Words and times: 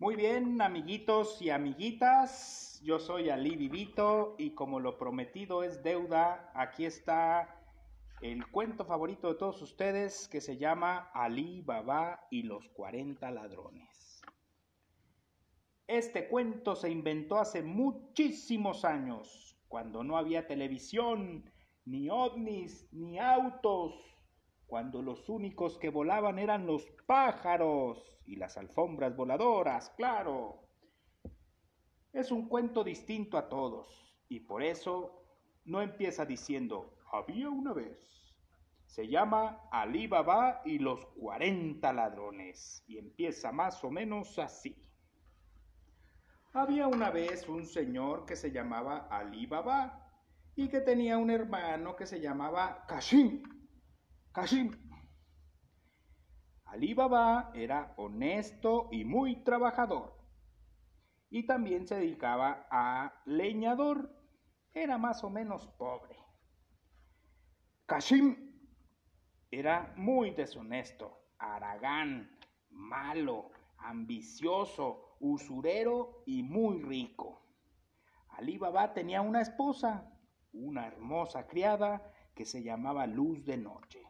Muy 0.00 0.14
bien, 0.14 0.62
amiguitos 0.62 1.42
y 1.42 1.50
amiguitas, 1.50 2.80
yo 2.84 3.00
soy 3.00 3.30
Ali 3.30 3.56
Vivito 3.56 4.36
y 4.38 4.50
como 4.50 4.78
lo 4.78 4.96
prometido 4.96 5.64
es 5.64 5.82
deuda, 5.82 6.52
aquí 6.54 6.84
está 6.84 7.60
el 8.22 8.46
cuento 8.46 8.84
favorito 8.84 9.26
de 9.26 9.34
todos 9.34 9.60
ustedes 9.60 10.28
que 10.28 10.40
se 10.40 10.56
llama 10.56 11.10
Ali 11.12 11.62
Baba 11.62 12.28
y 12.30 12.44
los 12.44 12.68
40 12.68 13.28
ladrones. 13.32 14.22
Este 15.88 16.28
cuento 16.28 16.76
se 16.76 16.90
inventó 16.90 17.40
hace 17.40 17.64
muchísimos 17.64 18.84
años, 18.84 19.58
cuando 19.66 20.04
no 20.04 20.16
había 20.16 20.46
televisión, 20.46 21.50
ni 21.84 22.08
ovnis, 22.08 22.86
ni 22.92 23.18
autos, 23.18 23.94
cuando 24.68 25.00
los 25.00 25.30
únicos 25.30 25.78
que 25.78 25.88
volaban 25.88 26.38
eran 26.38 26.66
los 26.66 26.84
pájaros 27.06 28.20
y 28.26 28.36
las 28.36 28.58
alfombras 28.58 29.16
voladoras, 29.16 29.90
claro. 29.96 30.68
Es 32.12 32.30
un 32.30 32.48
cuento 32.48 32.84
distinto 32.84 33.38
a 33.38 33.48
todos 33.48 34.14
y 34.28 34.40
por 34.40 34.62
eso 34.62 35.24
no 35.64 35.80
empieza 35.80 36.26
diciendo 36.26 36.98
había 37.10 37.48
una 37.48 37.72
vez. 37.72 37.98
Se 38.84 39.08
llama 39.08 39.68
Ali 39.72 40.06
Baba 40.06 40.60
y 40.66 40.78
los 40.78 41.04
40 41.18 41.90
ladrones 41.94 42.84
y 42.86 42.98
empieza 42.98 43.52
más 43.52 43.82
o 43.84 43.90
menos 43.90 44.38
así. 44.38 44.76
Había 46.52 46.88
una 46.88 47.10
vez 47.10 47.48
un 47.48 47.64
señor 47.64 48.26
que 48.26 48.36
se 48.36 48.50
llamaba 48.50 49.08
Ali 49.10 49.46
Baba 49.46 50.10
y 50.56 50.68
que 50.68 50.80
tenía 50.80 51.16
un 51.16 51.30
hermano 51.30 51.96
que 51.96 52.06
se 52.06 52.20
llamaba 52.20 52.84
Kashim. 52.86 53.57
Hashim. 54.38 54.70
Ali 56.66 56.94
Baba 56.94 57.50
era 57.54 57.92
honesto 57.96 58.88
y 58.92 59.04
muy 59.04 59.42
trabajador. 59.42 60.16
Y 61.28 61.44
también 61.44 61.88
se 61.88 61.96
dedicaba 61.96 62.68
a 62.70 63.20
leñador. 63.26 64.14
Era 64.72 64.96
más 64.96 65.24
o 65.24 65.30
menos 65.30 65.66
pobre. 65.76 66.16
Kashim 67.86 68.36
era 69.50 69.92
muy 69.96 70.30
deshonesto, 70.30 71.18
aragán, 71.38 72.38
malo, 72.70 73.50
ambicioso, 73.78 75.16
usurero 75.18 76.22
y 76.26 76.44
muy 76.44 76.80
rico. 76.82 77.42
Ali 78.28 78.56
Baba 78.56 78.94
tenía 78.94 79.20
una 79.20 79.40
esposa, 79.40 80.12
una 80.52 80.86
hermosa 80.86 81.48
criada 81.48 82.12
que 82.36 82.44
se 82.44 82.62
llamaba 82.62 83.08
Luz 83.08 83.44
de 83.44 83.56
Noche 83.56 84.07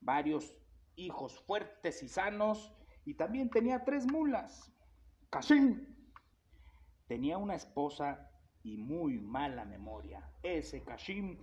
varios 0.00 0.54
hijos 0.96 1.40
fuertes 1.40 2.02
y 2.02 2.08
sanos, 2.08 2.72
y 3.04 3.14
también 3.14 3.50
tenía 3.50 3.84
tres 3.84 4.06
mulas. 4.06 4.72
Kashim 5.30 5.86
tenía 7.06 7.38
una 7.38 7.54
esposa 7.54 8.30
y 8.62 8.76
muy 8.76 9.18
mala 9.18 9.64
memoria. 9.64 10.30
Ese 10.42 10.82
Kashim 10.82 11.38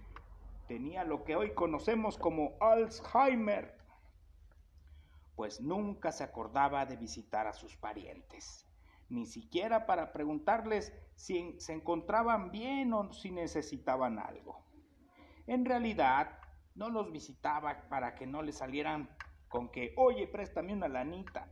tenía 0.67 1.03
lo 1.03 1.23
que 1.23 1.35
hoy 1.35 1.53
conocemos 1.53 2.17
como 2.17 2.55
Alzheimer, 2.59 3.78
pues 5.35 5.61
nunca 5.61 6.11
se 6.11 6.23
acordaba 6.23 6.85
de 6.85 6.97
visitar 6.97 7.47
a 7.47 7.53
sus 7.53 7.75
parientes, 7.78 8.67
ni 9.09 9.25
siquiera 9.25 9.85
para 9.85 10.11
preguntarles 10.11 10.94
si 11.16 11.59
se 11.59 11.73
encontraban 11.73 12.52
bien 12.52 12.94
o 12.94 13.13
si 13.13 13.31
necesitaban 13.31 14.19
algo. 14.19 14.63
En 15.45 15.63
realidad, 15.63 16.39
no 16.78 16.89
los 16.89 17.11
visitaba 17.11 17.89
para 17.89 18.14
que 18.16 18.28
no 18.28 18.44
le 18.44 18.53
salieran 18.53 19.09
con 19.50 19.70
que, 19.70 19.94
oye, 19.97 20.28
préstame 20.28 20.73
una 20.73 20.88
lanita. 20.88 21.50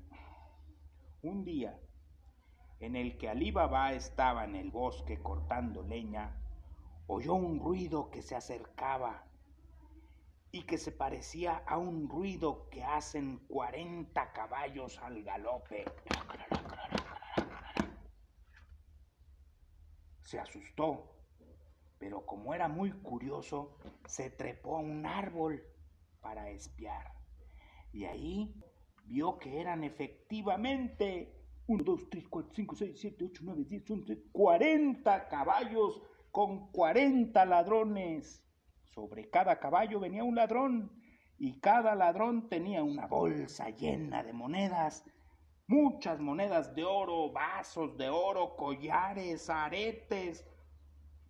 Un 1.23 1.43
día, 1.43 1.79
en 2.79 2.95
el 2.95 3.17
que 3.17 3.29
Alí 3.29 3.49
Baba 3.49 3.93
estaba 3.93 4.45
en 4.45 4.55
el 4.55 4.69
bosque 4.69 5.19
cortando 5.19 5.81
leña, 5.81 6.39
oyó 7.07 7.33
un 7.33 7.59
ruido 7.59 8.11
que 8.11 8.21
se 8.21 8.35
acercaba 8.35 9.23
y 10.51 10.63
que 10.63 10.77
se 10.77 10.91
parecía 10.91 11.63
a 11.65 11.79
un 11.79 12.07
ruido 12.07 12.69
que 12.69 12.83
hacen 12.83 13.39
cuarenta 13.47 14.31
caballos 14.31 14.99
al 14.99 15.23
galope. 15.23 15.85
Se 20.21 20.39
asustó 20.39 21.14
pero 22.05 22.23
como 22.23 22.53
era 22.53 22.67
muy 22.67 22.91
curioso, 22.91 23.79
se 24.05 24.29
trepó 24.29 24.77
a 24.77 24.79
un 24.79 25.07
árbol 25.07 25.63
para 26.21 26.51
espiar. 26.51 27.15
Y 27.91 28.05
ahí 28.05 28.61
vio 29.05 29.39
que 29.39 29.59
eran 29.59 29.83
efectivamente 29.83 31.33
1, 31.65 31.83
2, 31.83 32.09
3, 32.11 32.27
4, 32.29 32.53
5, 32.53 32.75
6, 32.75 32.99
7, 33.01 33.25
8, 33.25 33.41
9, 33.43 33.65
10, 33.67 33.89
11, 33.89 34.23
40 34.31 35.27
caballos 35.29 35.99
con 36.29 36.71
40 36.71 37.43
ladrones. 37.43 38.45
Sobre 38.83 39.27
cada 39.31 39.59
caballo 39.59 39.99
venía 39.99 40.23
un 40.23 40.35
ladrón 40.35 40.91
y 41.39 41.59
cada 41.59 41.95
ladrón 41.95 42.49
tenía 42.49 42.83
una 42.83 43.07
bolsa 43.07 43.71
llena 43.71 44.21
de 44.21 44.31
monedas, 44.31 45.03
muchas 45.65 46.19
monedas 46.19 46.75
de 46.75 46.83
oro, 46.83 47.31
vasos 47.31 47.97
de 47.97 48.09
oro, 48.09 48.55
collares, 48.55 49.49
aretes, 49.49 50.45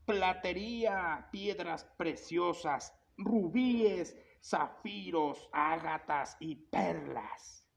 platería, 0.05 1.27
piedras 1.31 1.83
preciosas, 1.97 2.93
rubíes, 3.17 4.15
zafiros, 4.41 5.49
ágatas 5.51 6.37
y 6.39 6.55
perlas, 6.55 7.67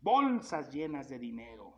bolsas 0.00 0.72
llenas 0.72 1.08
de 1.08 1.18
dinero. 1.18 1.74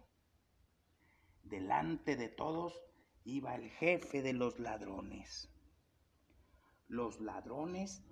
Delante 1.42 2.16
de 2.16 2.28
todos 2.28 2.80
iba 3.24 3.54
el 3.54 3.68
jefe 3.70 4.22
de 4.22 4.32
los 4.32 4.58
ladrones. 4.58 5.52
Los 6.88 7.20
ladrones 7.20 8.02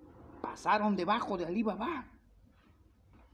pasaron 0.41 0.95
debajo 0.95 1.37
de 1.37 1.45
Alí 1.45 1.63
Baba 1.63 2.11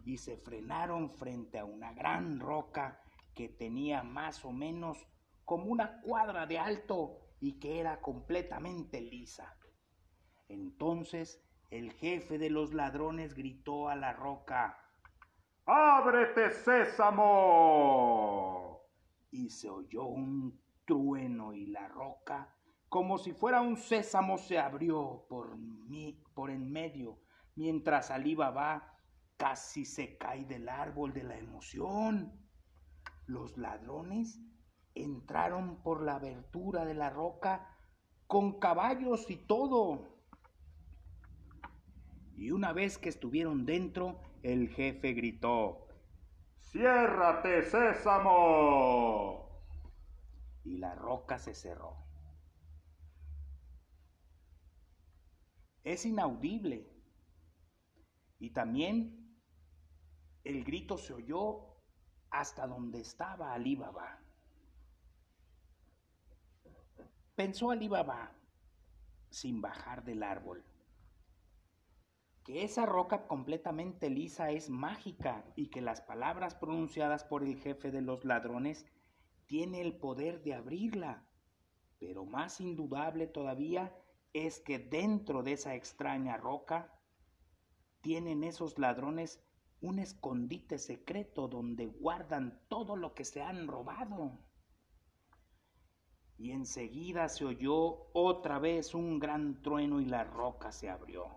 y 0.05 0.17
se 0.17 0.37
frenaron 0.37 1.09
frente 1.09 1.59
a 1.59 1.65
una 1.65 1.93
gran 1.93 2.39
roca 2.39 3.01
que 3.33 3.49
tenía 3.49 4.03
más 4.03 4.45
o 4.45 4.51
menos 4.51 5.07
como 5.43 5.65
una 5.65 6.01
cuadra 6.01 6.45
de 6.45 6.57
alto 6.57 7.24
y 7.45 7.59
que 7.59 7.79
era 7.79 8.01
completamente 8.01 8.99
lisa. 8.99 9.55
Entonces 10.49 11.45
el 11.69 11.91
jefe 11.93 12.39
de 12.39 12.49
los 12.49 12.73
ladrones 12.73 13.35
gritó 13.35 13.87
a 13.87 13.95
la 13.95 14.13
roca, 14.13 14.79
¡Ábrete, 15.67 16.49
sésamo! 16.49 17.21
Y 19.29 19.51
se 19.51 19.69
oyó 19.69 20.05
un 20.05 20.59
trueno 20.85 21.53
y 21.53 21.67
la 21.67 21.87
roca, 21.87 22.51
como 22.89 23.19
si 23.19 23.31
fuera 23.33 23.61
un 23.61 23.77
sésamo, 23.77 24.39
se 24.39 24.57
abrió 24.57 25.27
por, 25.29 25.55
mí, 25.55 26.23
por 26.33 26.49
en 26.49 26.71
medio, 26.71 27.19
mientras 27.53 28.09
Alí 28.09 28.33
Baba 28.33 28.97
casi 29.37 29.85
se 29.85 30.17
cae 30.17 30.45
del 30.45 30.67
árbol 30.67 31.13
de 31.13 31.21
la 31.21 31.37
emoción. 31.37 32.41
Los 33.27 33.55
ladrones 33.55 34.41
entraron 34.95 35.83
por 35.83 36.01
la 36.01 36.15
abertura 36.15 36.85
de 36.85 36.93
la 36.93 37.09
roca 37.09 37.69
con 38.27 38.59
caballos 38.59 39.29
y 39.29 39.35
todo. 39.35 40.07
Y 42.35 42.51
una 42.51 42.73
vez 42.73 42.97
que 42.97 43.09
estuvieron 43.09 43.65
dentro, 43.65 44.19
el 44.41 44.69
jefe 44.69 45.13
gritó, 45.13 45.87
Ciérrate, 46.59 47.63
sésamo. 47.63 49.45
Y 50.63 50.77
la 50.77 50.95
roca 50.95 51.37
se 51.37 51.53
cerró. 51.53 51.95
Es 55.83 56.05
inaudible. 56.05 56.89
Y 58.39 58.49
también 58.49 59.37
el 60.43 60.63
grito 60.63 60.97
se 60.97 61.13
oyó 61.13 61.75
hasta 62.31 62.67
donde 62.67 62.99
estaba 62.99 63.53
Alí 63.53 63.75
Pensó 67.35 67.69
Alí 67.71 67.89
Baba, 67.89 68.31
sin 69.29 69.59
bajar 69.59 70.05
del 70.05 70.23
árbol, 70.23 70.63
que 72.45 72.63
esa 72.63 72.85
roca 72.85 73.27
completamente 73.27 74.09
lisa 74.09 74.51
es 74.51 74.69
mágica 74.69 75.43
y 75.53 75.67
que 75.67 75.81
las 75.81 75.99
palabras 75.99 76.55
pronunciadas 76.55 77.25
por 77.25 77.43
el 77.43 77.57
jefe 77.57 77.91
de 77.91 78.01
los 78.01 78.23
ladrones 78.23 78.85
tiene 79.47 79.81
el 79.81 79.97
poder 79.97 80.43
de 80.43 80.53
abrirla. 80.53 81.27
Pero 81.99 82.23
más 82.23 82.61
indudable 82.61 83.27
todavía 83.27 83.93
es 84.31 84.61
que 84.61 84.79
dentro 84.79 85.43
de 85.43 85.53
esa 85.53 85.75
extraña 85.75 86.37
roca 86.37 86.97
tienen 87.99 88.45
esos 88.45 88.79
ladrones 88.79 89.43
un 89.81 89.99
escondite 89.99 90.77
secreto 90.77 91.49
donde 91.49 91.87
guardan 91.87 92.61
todo 92.69 92.95
lo 92.95 93.13
que 93.13 93.25
se 93.25 93.41
han 93.41 93.67
robado 93.67 94.39
y 96.37 96.51
enseguida 96.51 97.29
se 97.29 97.45
oyó 97.45 98.09
otra 98.13 98.59
vez 98.59 98.93
un 98.93 99.19
gran 99.19 99.61
trueno 99.61 100.01
y 100.01 100.05
la 100.05 100.23
roca 100.23 100.71
se 100.71 100.89
abrió. 100.89 101.27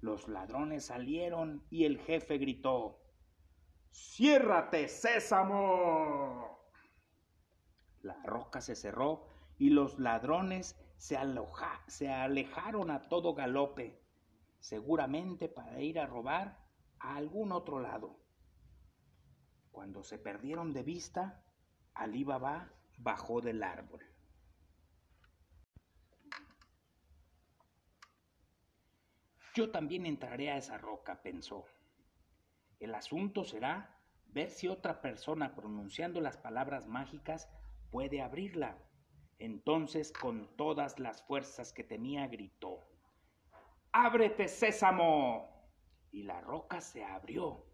Los 0.00 0.28
ladrones 0.28 0.86
salieron 0.86 1.64
y 1.70 1.84
el 1.84 1.98
jefe 1.98 2.38
gritó, 2.38 2.98
Ciérrate, 3.92 4.88
sésamo. 4.88 6.58
La 8.02 8.20
roca 8.24 8.60
se 8.60 8.74
cerró 8.74 9.26
y 9.58 9.70
los 9.70 9.98
ladrones 9.98 10.76
se, 10.96 11.18
se 11.86 12.08
alejaron 12.10 12.90
a 12.90 13.08
todo 13.08 13.34
galope, 13.34 14.00
seguramente 14.58 15.48
para 15.48 15.80
ir 15.80 16.00
a 16.00 16.06
robar 16.06 16.66
a 16.98 17.16
algún 17.16 17.52
otro 17.52 17.80
lado. 17.80 18.18
Cuando 19.70 20.02
se 20.02 20.18
perdieron 20.18 20.72
de 20.72 20.82
vista, 20.82 21.44
Alí 21.94 22.24
Baba 22.24 22.72
bajó 23.02 23.40
del 23.40 23.62
árbol. 23.62 24.04
Yo 29.54 29.70
también 29.70 30.06
entraré 30.06 30.50
a 30.50 30.58
esa 30.58 30.78
roca, 30.78 31.22
pensó. 31.22 31.64
El 32.78 32.94
asunto 32.94 33.44
será 33.44 33.98
ver 34.26 34.50
si 34.50 34.68
otra 34.68 35.00
persona 35.00 35.54
pronunciando 35.54 36.20
las 36.20 36.36
palabras 36.36 36.86
mágicas 36.86 37.48
puede 37.90 38.22
abrirla. 38.22 38.78
Entonces, 39.38 40.12
con 40.12 40.54
todas 40.56 40.98
las 40.98 41.22
fuerzas 41.22 41.72
que 41.72 41.82
tenía, 41.82 42.28
gritó, 42.28 42.86
¡Ábrete, 43.92 44.46
sésamo! 44.46 45.68
Y 46.12 46.22
la 46.22 46.40
roca 46.42 46.80
se 46.80 47.02
abrió. 47.02 47.64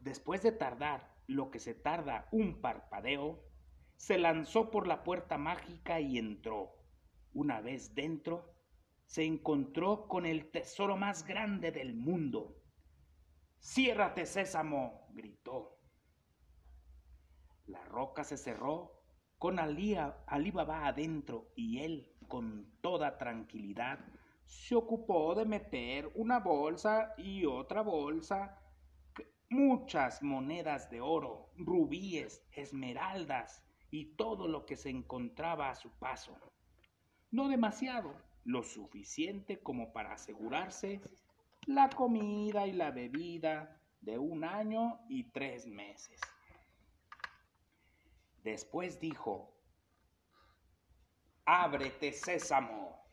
Después 0.00 0.42
de 0.42 0.52
tardar 0.52 1.13
lo 1.26 1.50
que 1.50 1.58
se 1.58 1.74
tarda 1.74 2.28
un 2.32 2.60
parpadeo, 2.60 3.42
se 3.96 4.18
lanzó 4.18 4.70
por 4.70 4.86
la 4.86 5.04
puerta 5.04 5.38
mágica 5.38 6.00
y 6.00 6.18
entró. 6.18 6.76
Una 7.32 7.60
vez 7.60 7.94
dentro, 7.94 8.54
se 9.06 9.24
encontró 9.24 10.08
con 10.08 10.26
el 10.26 10.50
tesoro 10.50 10.96
más 10.96 11.26
grande 11.26 11.70
del 11.70 11.94
mundo. 11.94 12.60
Ciérrate, 13.60 14.26
sésamo, 14.26 15.08
gritó. 15.12 15.78
La 17.66 17.84
roca 17.84 18.24
se 18.24 18.36
cerró 18.36 19.04
con 19.38 19.58
Alí, 19.58 19.94
Baba 20.52 20.86
adentro 20.86 21.52
y 21.54 21.80
él, 21.80 22.12
con 22.28 22.78
toda 22.80 23.18
tranquilidad, 23.18 23.98
se 24.44 24.74
ocupó 24.74 25.34
de 25.34 25.44
meter 25.44 26.10
una 26.14 26.40
bolsa 26.40 27.14
y 27.18 27.44
otra 27.44 27.82
bolsa, 27.82 28.58
muchas 29.54 30.20
monedas 30.20 30.90
de 30.90 31.00
oro, 31.00 31.48
rubíes, 31.56 32.44
esmeraldas 32.52 33.62
y 33.90 34.16
todo 34.16 34.48
lo 34.48 34.66
que 34.66 34.76
se 34.76 34.90
encontraba 34.90 35.70
a 35.70 35.76
su 35.76 35.90
paso. 35.92 36.36
No 37.30 37.48
demasiado, 37.48 38.16
lo 38.44 38.64
suficiente 38.64 39.60
como 39.60 39.92
para 39.92 40.14
asegurarse 40.14 41.00
la 41.66 41.88
comida 41.88 42.66
y 42.66 42.72
la 42.72 42.90
bebida 42.90 43.80
de 44.00 44.18
un 44.18 44.42
año 44.42 44.98
y 45.08 45.30
tres 45.30 45.66
meses. 45.66 46.20
Después 48.42 49.00
dijo, 49.00 49.54
Ábrete, 51.46 52.12
sésamo. 52.12 53.04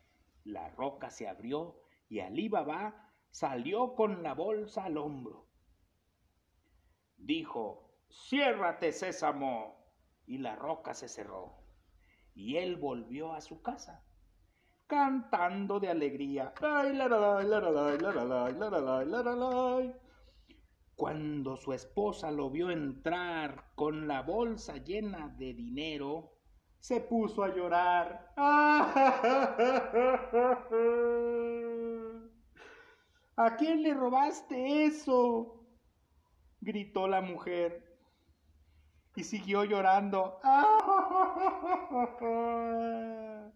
La 0.46 0.70
roca 0.70 1.12
se 1.12 1.28
abrió 1.28 1.76
y 2.10 2.20
Alí 2.20 2.50
Baba 2.50 3.14
salió 3.30 3.94
con 3.94 4.24
la 4.24 4.34
bolsa 4.34 4.86
al 4.86 4.98
hombro. 4.98 5.51
Dijo, 7.22 7.90
Ciérrate, 8.10 8.92
sésamo. 8.92 9.80
Y 10.26 10.38
la 10.38 10.56
roca 10.56 10.94
se 10.94 11.08
cerró. 11.08 11.58
Y 12.34 12.58
él 12.58 12.78
volvió 12.78 13.34
a 13.34 13.42
su 13.42 13.62
casa 13.62 14.04
cantando 14.92 15.80
de 15.80 15.88
alegría. 15.88 16.54
Cuando 20.96 21.56
su 21.56 21.72
esposa 21.72 22.30
lo 22.30 22.50
vio 22.50 22.70
entrar 22.70 23.72
con 23.76 24.06
la 24.06 24.22
bolsa 24.22 24.76
llena 24.84 25.30
de 25.38 25.54
dinero, 25.54 26.34
se 26.82 27.00
puso 27.00 27.42
a 27.42 27.56
llorar. 27.56 28.34
¿A 33.38 33.56
quién 33.56 33.82
le 33.82 33.94
robaste 33.94 34.84
eso? 34.88 35.61
Gritó 36.62 37.08
la 37.08 37.22
mujer 37.22 37.98
y 39.16 39.24
siguió 39.24 39.64
llorando. 39.64 40.40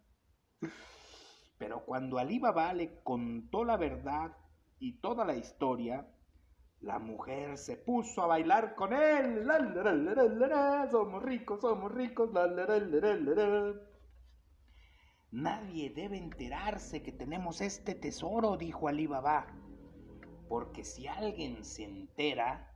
Pero 1.57 1.86
cuando 1.86 2.18
Alí 2.18 2.40
Baba 2.40 2.74
le 2.74 3.02
contó 3.04 3.63
la 3.63 3.78
verdad 3.78 4.36
y 4.80 5.00
toda 5.00 5.24
la 5.24 5.36
historia, 5.36 6.07
la 6.81 7.00
mujer 7.00 7.57
se 7.57 7.78
puso 7.78 8.24
a 8.24 8.28
bailar 8.28 8.75
con 8.75 8.94
él. 8.94 9.48
Somos 10.92 11.24
ricos, 11.24 11.62
somos 11.62 11.92
ricos. 11.94 12.30
Nadie 15.31 15.90
debe 15.90 16.18
enterarse 16.18 17.01
que 17.01 17.12
tenemos 17.12 17.62
este 17.62 17.96
tesoro, 17.96 18.58
dijo 18.58 18.88
Alí 18.88 19.08
Baba, 19.08 19.48
porque 20.48 20.84
si 20.84 21.08
alguien 21.08 21.63
se 21.63 21.86
entera, 21.86 22.75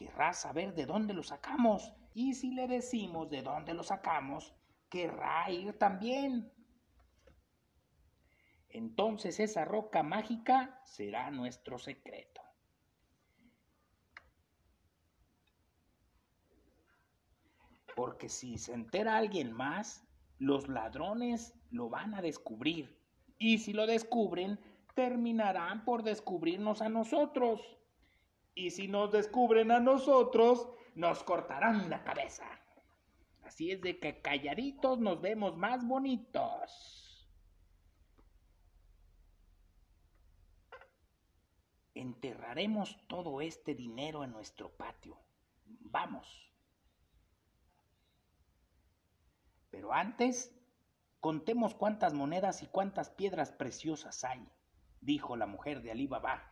querrá 0.00 0.32
saber 0.32 0.74
de 0.74 0.86
dónde 0.86 1.12
lo 1.12 1.22
sacamos, 1.22 1.92
y 2.14 2.34
si 2.34 2.52
le 2.52 2.66
decimos 2.66 3.28
de 3.30 3.42
dónde 3.42 3.74
lo 3.74 3.82
sacamos, 3.82 4.54
querrá 4.88 5.50
ir 5.50 5.78
también 5.78 6.50
entonces 8.70 9.40
esa 9.40 9.64
roca 9.64 10.02
mágica 10.02 10.80
será 10.84 11.30
nuestro 11.30 11.78
secreto. 11.78 12.40
Porque 17.96 18.28
si 18.28 18.58
se 18.58 18.72
entera 18.72 19.16
alguien 19.16 19.52
más, 19.52 20.06
los 20.38 20.68
ladrones 20.68 21.54
lo 21.70 21.90
van 21.90 22.14
a 22.14 22.22
descubrir. 22.22 22.96
Y 23.38 23.58
si 23.58 23.72
lo 23.72 23.86
descubren, 23.86 24.60
terminarán 24.94 25.84
por 25.84 26.04
descubrirnos 26.04 26.80
a 26.80 26.88
nosotros. 26.88 27.60
Y 28.60 28.70
si 28.70 28.88
nos 28.88 29.10
descubren 29.10 29.70
a 29.70 29.80
nosotros, 29.80 30.68
nos 30.94 31.24
cortarán 31.24 31.88
la 31.88 32.04
cabeza. 32.04 32.44
Así 33.42 33.70
es 33.70 33.80
de 33.80 33.98
que 33.98 34.20
calladitos 34.20 34.98
nos 34.98 35.18
vemos 35.22 35.56
más 35.56 35.86
bonitos. 35.86 37.06
enterraremos 41.94 42.98
todo 43.08 43.42
este 43.42 43.74
dinero 43.74 44.24
en 44.24 44.32
nuestro 44.32 44.70
patio. 44.70 45.18
Vamos. 45.66 46.50
Pero 49.70 49.92
antes, 49.92 50.54
contemos 51.20 51.74
cuántas 51.74 52.14
monedas 52.14 52.62
y 52.62 52.66
cuántas 52.66 53.10
piedras 53.10 53.52
preciosas 53.52 54.24
hay, 54.24 54.48
dijo 55.00 55.36
la 55.36 55.46
mujer 55.46 55.82
de 55.82 55.90
Alí 55.90 56.06
Baba. 56.06 56.50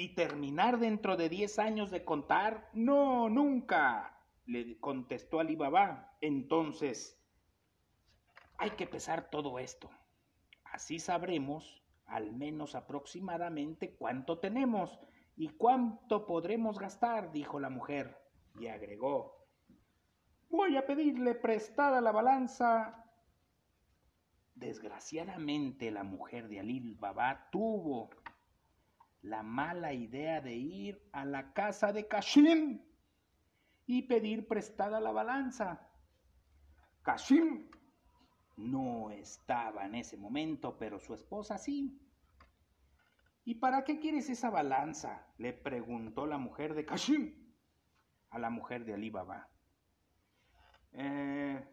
¿Y 0.00 0.14
terminar 0.14 0.78
dentro 0.78 1.16
de 1.16 1.28
diez 1.28 1.58
años 1.58 1.90
de 1.90 2.04
contar? 2.04 2.70
No, 2.72 3.28
nunca, 3.28 4.16
le 4.46 4.78
contestó 4.78 5.40
Alí 5.40 5.56
Baba. 5.56 6.16
Entonces, 6.20 7.20
hay 8.58 8.70
que 8.70 8.86
pesar 8.86 9.28
todo 9.28 9.58
esto. 9.58 9.90
Así 10.62 11.00
sabremos 11.00 11.82
al 12.06 12.32
menos 12.32 12.76
aproximadamente 12.76 13.96
cuánto 13.96 14.38
tenemos 14.38 15.00
y 15.34 15.48
cuánto 15.48 16.26
podremos 16.26 16.78
gastar, 16.78 17.32
dijo 17.32 17.58
la 17.58 17.68
mujer, 17.68 18.16
y 18.60 18.68
agregó, 18.68 19.48
voy 20.48 20.76
a 20.76 20.86
pedirle 20.86 21.34
prestada 21.34 22.00
la 22.00 22.12
balanza. 22.12 23.04
Desgraciadamente 24.54 25.90
la 25.90 26.04
mujer 26.04 26.46
de 26.46 26.60
Alil 26.60 26.94
Baba 26.94 27.48
tuvo 27.50 28.10
la 29.22 29.42
mala 29.42 29.92
idea 29.92 30.40
de 30.40 30.54
ir 30.54 31.08
a 31.12 31.24
la 31.24 31.52
casa 31.52 31.92
de 31.92 32.06
Kashim 32.06 32.80
y 33.86 34.02
pedir 34.02 34.46
prestada 34.46 35.00
la 35.00 35.12
balanza. 35.12 35.88
Kashim 37.02 37.68
no 38.56 39.10
estaba 39.10 39.86
en 39.86 39.94
ese 39.94 40.16
momento, 40.16 40.76
pero 40.78 40.98
su 40.98 41.14
esposa 41.14 41.58
sí. 41.58 42.00
¿Y 43.44 43.54
para 43.54 43.84
qué 43.84 43.98
quieres 43.98 44.28
esa 44.28 44.50
balanza? 44.50 45.26
le 45.38 45.52
preguntó 45.52 46.26
la 46.26 46.36
mujer 46.36 46.74
de 46.74 46.84
Kashim 46.84 47.34
a 48.30 48.38
la 48.38 48.50
mujer 48.50 48.84
de 48.84 48.94
Ali 48.94 49.08
Baba. 49.08 49.48
Eh, 50.92 51.66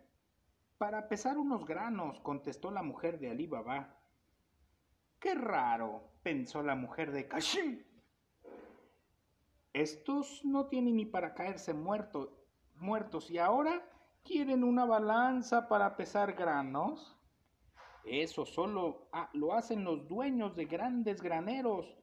para 0.78 1.08
pesar 1.10 1.38
unos 1.38 1.66
granos, 1.66 2.20
contestó 2.22 2.72
la 2.72 2.84
mujer 2.84 3.20
de 3.20 3.32
Ali 3.32 3.48
Baba. 3.48 3.98
Qué 5.26 5.34
raro, 5.34 6.04
pensó 6.22 6.62
la 6.62 6.76
mujer 6.76 7.12
de 7.12 7.28
Kashim. 7.28 7.84
Estos 9.74 10.46
no 10.46 10.68
tienen 10.68 10.98
ni 10.98 11.06
para 11.08 11.34
caerse 11.34 11.74
muertos, 11.74 13.32
y 13.32 13.40
ahora 13.40 13.90
¿Quieren 14.24 14.64
una 14.64 14.86
balanza 14.86 15.68
para 15.68 15.98
pesar 15.98 16.34
granos? 16.34 17.18
Eso 18.04 18.46
solo 18.46 19.10
ah, 19.14 19.32
lo 19.34 19.54
hacen 19.56 19.84
los 19.84 20.08
dueños 20.08 20.56
de 20.56 20.66
grandes 20.66 21.24
graneros. 21.24 21.98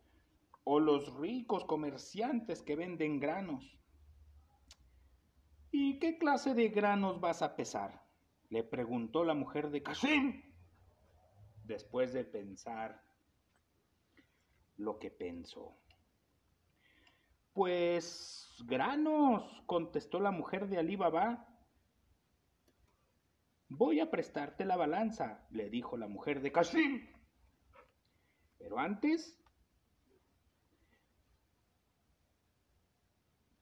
o 0.64 0.80
los 0.80 1.14
ricos 1.14 1.64
comerciantes 1.64 2.60
que 2.60 2.74
venden 2.74 3.20
granos. 3.20 3.78
¿Y 5.70 6.00
qué 6.00 6.18
clase 6.18 6.54
de 6.54 6.70
granos 6.70 7.20
vas 7.20 7.40
a 7.42 7.54
pesar? 7.54 8.02
le 8.50 8.64
preguntó 8.64 9.22
la 9.22 9.34
mujer 9.34 9.70
de 9.70 9.84
Kasim. 9.84 10.42
Después 11.62 12.12
de 12.12 12.24
pensar 12.24 13.11
lo 14.82 14.98
que 14.98 15.10
pensó. 15.10 15.76
Pues 17.52 18.56
granos, 18.66 19.62
contestó 19.66 20.20
la 20.20 20.30
mujer 20.30 20.68
de 20.68 20.78
Alí 20.78 20.96
Baba. 20.96 21.46
Voy 23.68 24.00
a 24.00 24.10
prestarte 24.10 24.64
la 24.64 24.76
balanza, 24.76 25.46
le 25.50 25.70
dijo 25.70 25.96
la 25.96 26.08
mujer 26.08 26.40
de 26.42 26.52
Kasim. 26.52 27.06
Pero 28.58 28.78
antes, 28.78 29.38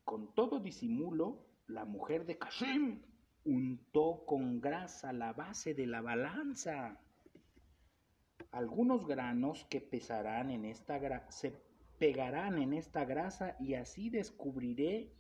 con 0.05 0.35
todo 0.35 0.59
disimulo, 0.61 1.47
la 1.67 1.85
mujer 1.85 2.27
de 2.27 2.39
Kasim 2.39 3.03
untó 3.45 4.25
con 4.27 4.61
grasa 4.61 5.13
la 5.13 5.33
base 5.33 5.75
de 5.75 5.87
la 5.87 6.01
balanza. 6.01 7.01
Algunos 8.53 9.07
granos 9.07 9.65
que 9.71 9.81
pesarán 9.81 10.51
en 10.51 10.65
esta 10.65 10.99
se 11.31 11.53
pegarán 11.99 12.59
en 12.59 12.73
esta 12.73 13.05
grasa 13.05 13.57
y 13.61 13.75
así 13.75 14.11
descubriré 14.11 15.13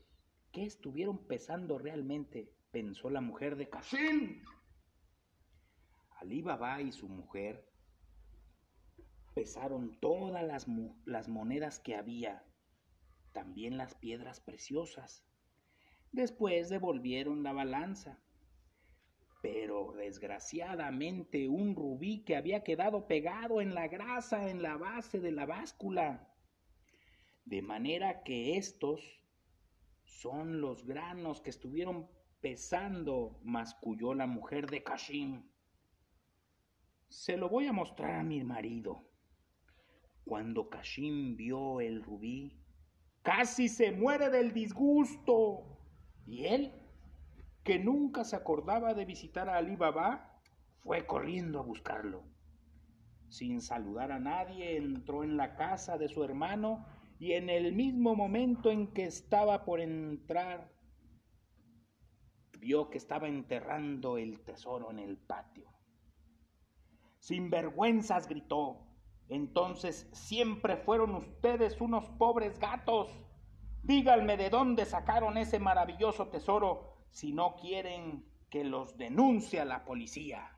qué 0.50 0.64
estuvieron 0.64 1.26
pesando 1.26 1.78
realmente, 1.78 2.52
pensó 2.70 3.10
la 3.10 3.20
mujer 3.20 3.56
de 3.56 3.68
Kasim. 3.68 4.42
Alí 6.18 6.42
Baba 6.42 6.82
y 6.82 6.90
su 6.90 7.08
mujer 7.08 7.70
pesaron 9.34 9.98
todas 10.00 10.66
las 11.04 11.28
monedas 11.28 11.78
que 11.78 11.94
había, 11.94 12.44
también 13.32 13.76
las 13.76 13.94
piedras 13.94 14.40
preciosas. 14.40 15.24
Después 16.12 16.68
devolvieron 16.68 17.42
la 17.42 17.52
balanza. 17.52 18.18
Pero 19.42 19.92
desgraciadamente 19.92 21.48
un 21.48 21.74
rubí 21.74 22.24
que 22.24 22.36
había 22.36 22.62
quedado 22.62 23.06
pegado 23.06 23.60
en 23.60 23.74
la 23.74 23.88
grasa 23.88 24.50
en 24.50 24.62
la 24.62 24.76
base 24.76 25.20
de 25.20 25.32
la 25.32 25.46
báscula. 25.46 26.28
De 27.44 27.62
manera 27.62 28.22
que 28.22 28.56
estos 28.56 29.20
son 30.04 30.60
los 30.60 30.84
granos 30.84 31.40
que 31.40 31.50
estuvieron 31.50 32.08
pesando, 32.40 33.40
masculló 33.42 34.14
la 34.14 34.26
mujer 34.26 34.68
de 34.70 34.82
Kashim. 34.82 35.42
Se 37.08 37.36
lo 37.36 37.48
voy 37.48 37.66
a 37.66 37.72
mostrar 37.72 38.20
a 38.20 38.22
mi 38.22 38.42
marido. 38.44 39.08
Cuando 40.24 40.68
Kashim 40.68 41.36
vio 41.36 41.80
el 41.80 42.02
rubí, 42.02 42.62
casi 43.22 43.68
se 43.68 43.92
muere 43.92 44.30
del 44.30 44.52
disgusto. 44.52 45.78
Y 46.26 46.44
él, 46.44 46.72
que 47.70 47.78
nunca 47.78 48.24
se 48.24 48.34
acordaba 48.34 48.94
de 48.94 49.04
visitar 49.04 49.48
a 49.48 49.56
Ali 49.56 49.76
Baba, 49.76 50.40
fue 50.80 51.06
corriendo 51.06 51.60
a 51.60 51.62
buscarlo. 51.62 52.24
Sin 53.28 53.60
saludar 53.60 54.10
a 54.10 54.18
nadie, 54.18 54.76
entró 54.76 55.22
en 55.22 55.36
la 55.36 55.54
casa 55.54 55.96
de 55.96 56.08
su 56.08 56.24
hermano 56.24 56.84
y 57.20 57.34
en 57.34 57.48
el 57.48 57.72
mismo 57.72 58.16
momento 58.16 58.72
en 58.72 58.88
que 58.88 59.04
estaba 59.04 59.64
por 59.64 59.78
entrar, 59.78 60.72
vio 62.58 62.90
que 62.90 62.98
estaba 62.98 63.28
enterrando 63.28 64.18
el 64.18 64.40
tesoro 64.40 64.90
en 64.90 64.98
el 64.98 65.16
patio. 65.16 65.70
Sin 67.20 67.50
vergüenzas 67.50 68.26
gritó, 68.26 68.80
entonces 69.28 70.08
siempre 70.10 70.76
fueron 70.76 71.14
ustedes 71.14 71.80
unos 71.80 72.08
pobres 72.18 72.58
gatos. 72.58 73.16
Díganme 73.84 74.36
de 74.36 74.50
dónde 74.50 74.86
sacaron 74.86 75.36
ese 75.36 75.60
maravilloso 75.60 76.30
tesoro 76.30 76.89
si 77.10 77.32
no 77.32 77.56
quieren 77.56 78.24
que 78.50 78.64
los 78.64 78.96
denuncie 78.96 79.60
a 79.60 79.64
la 79.64 79.84
policía. 79.84 80.56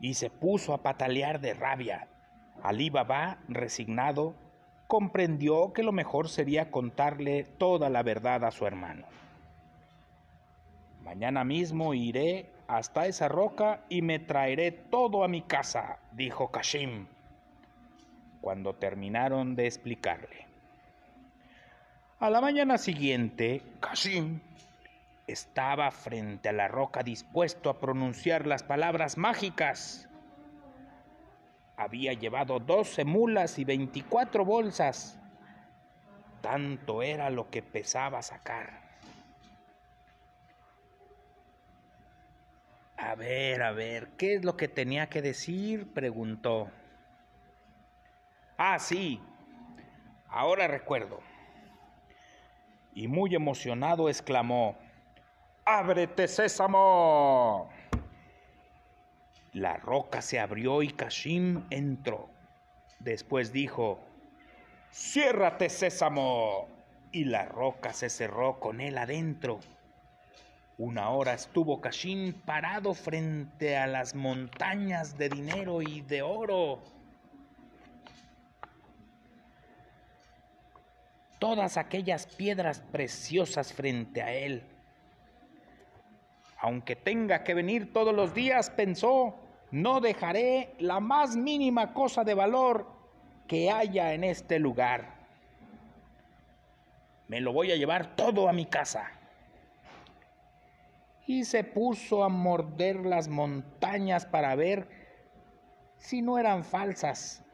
Y 0.00 0.14
se 0.14 0.30
puso 0.30 0.74
a 0.74 0.82
patalear 0.82 1.40
de 1.40 1.54
rabia. 1.54 2.08
Alí 2.62 2.90
Baba, 2.90 3.38
resignado, 3.48 4.34
comprendió 4.86 5.72
que 5.72 5.82
lo 5.82 5.92
mejor 5.92 6.28
sería 6.28 6.70
contarle 6.70 7.44
toda 7.44 7.90
la 7.90 8.02
verdad 8.02 8.44
a 8.44 8.50
su 8.50 8.66
hermano. 8.66 9.06
Mañana 11.04 11.44
mismo 11.44 11.94
iré 11.94 12.50
hasta 12.66 13.06
esa 13.06 13.28
roca 13.28 13.84
y 13.88 14.02
me 14.02 14.18
traeré 14.18 14.72
todo 14.72 15.24
a 15.24 15.28
mi 15.28 15.42
casa, 15.42 15.98
dijo 16.12 16.50
Kashim, 16.50 17.06
cuando 18.40 18.74
terminaron 18.74 19.56
de 19.56 19.66
explicarle. 19.66 20.46
A 22.20 22.30
la 22.30 22.40
mañana 22.40 22.78
siguiente, 22.78 23.62
Kashim 23.80 24.40
estaba 25.28 25.90
frente 25.90 26.48
a 26.48 26.52
la 26.52 26.66
roca 26.66 27.02
dispuesto 27.02 27.70
a 27.70 27.78
pronunciar 27.78 28.46
las 28.46 28.62
palabras 28.62 29.16
mágicas. 29.16 30.08
Había 31.76 32.14
llevado 32.14 32.58
doce 32.58 33.04
mulas 33.04 33.58
y 33.58 33.64
veinticuatro 33.64 34.44
bolsas. 34.44 35.18
Tanto 36.40 37.02
era 37.02 37.30
lo 37.30 37.50
que 37.50 37.62
pesaba 37.62 38.22
sacar. 38.22 38.88
A 42.96 43.14
ver, 43.14 43.62
a 43.62 43.70
ver, 43.70 44.08
¿qué 44.16 44.34
es 44.34 44.44
lo 44.44 44.56
que 44.56 44.66
tenía 44.66 45.08
que 45.08 45.22
decir? 45.22 45.92
preguntó. 45.92 46.68
Ah, 48.60 48.80
sí, 48.80 49.20
ahora 50.26 50.66
recuerdo. 50.66 51.20
Y 52.92 53.06
muy 53.06 53.32
emocionado 53.36 54.08
exclamó, 54.08 54.76
¡Ábrete, 55.64 56.26
sésamo! 56.26 57.70
La 59.52 59.76
roca 59.76 60.20
se 60.22 60.40
abrió 60.40 60.82
y 60.82 60.88
Kashim 60.88 61.66
entró. 61.70 62.30
Después 62.98 63.52
dijo, 63.52 64.00
¡Ciérrate, 64.90 65.68
sésamo! 65.68 66.66
Y 67.12 67.26
la 67.26 67.44
roca 67.44 67.92
se 67.92 68.10
cerró 68.10 68.58
con 68.58 68.80
él 68.80 68.98
adentro. 68.98 69.60
Una 70.78 71.10
hora 71.10 71.34
estuvo 71.34 71.80
Kashim 71.80 72.32
parado 72.32 72.92
frente 72.94 73.76
a 73.76 73.86
las 73.86 74.16
montañas 74.16 75.16
de 75.16 75.28
dinero 75.28 75.80
y 75.80 76.00
de 76.00 76.22
oro. 76.22 76.97
Todas 81.38 81.76
aquellas 81.76 82.26
piedras 82.26 82.80
preciosas 82.80 83.72
frente 83.72 84.22
a 84.22 84.32
él. 84.32 84.64
Aunque 86.60 86.96
tenga 86.96 87.44
que 87.44 87.54
venir 87.54 87.92
todos 87.92 88.14
los 88.14 88.34
días, 88.34 88.70
pensó, 88.70 89.36
no 89.70 90.00
dejaré 90.00 90.74
la 90.78 90.98
más 90.98 91.36
mínima 91.36 91.94
cosa 91.94 92.24
de 92.24 92.34
valor 92.34 92.86
que 93.46 93.70
haya 93.70 94.12
en 94.14 94.24
este 94.24 94.58
lugar. 94.58 95.14
Me 97.28 97.40
lo 97.40 97.52
voy 97.52 97.70
a 97.70 97.76
llevar 97.76 98.16
todo 98.16 98.48
a 98.48 98.52
mi 98.52 98.66
casa 98.66 99.10
y 101.26 101.44
se 101.44 101.62
puso 101.62 102.24
a 102.24 102.30
morder 102.30 103.04
las 103.04 103.28
montañas 103.28 104.24
para 104.24 104.54
ver 104.54 104.88
si 105.98 106.22
no 106.22 106.38
eran 106.38 106.64
falsas. 106.64 107.44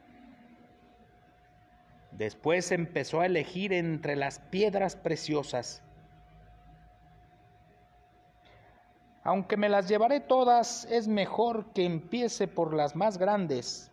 Después 2.17 2.71
empezó 2.73 3.21
a 3.21 3.27
elegir 3.27 3.73
entre 3.73 4.17
las 4.17 4.39
piedras 4.39 4.97
preciosas. 4.97 5.83
Aunque 9.25 9.57
me 9.57 9.69
las 9.69 9.89
llevaré 9.89 10.21
todas, 10.21 10.85
es 10.91 11.09
mejor 11.09 11.73
que 11.73 11.85
empiece 11.85 12.47
por 12.47 12.75
las 12.75 12.95
más 12.95 13.19
grandes. 13.19 13.91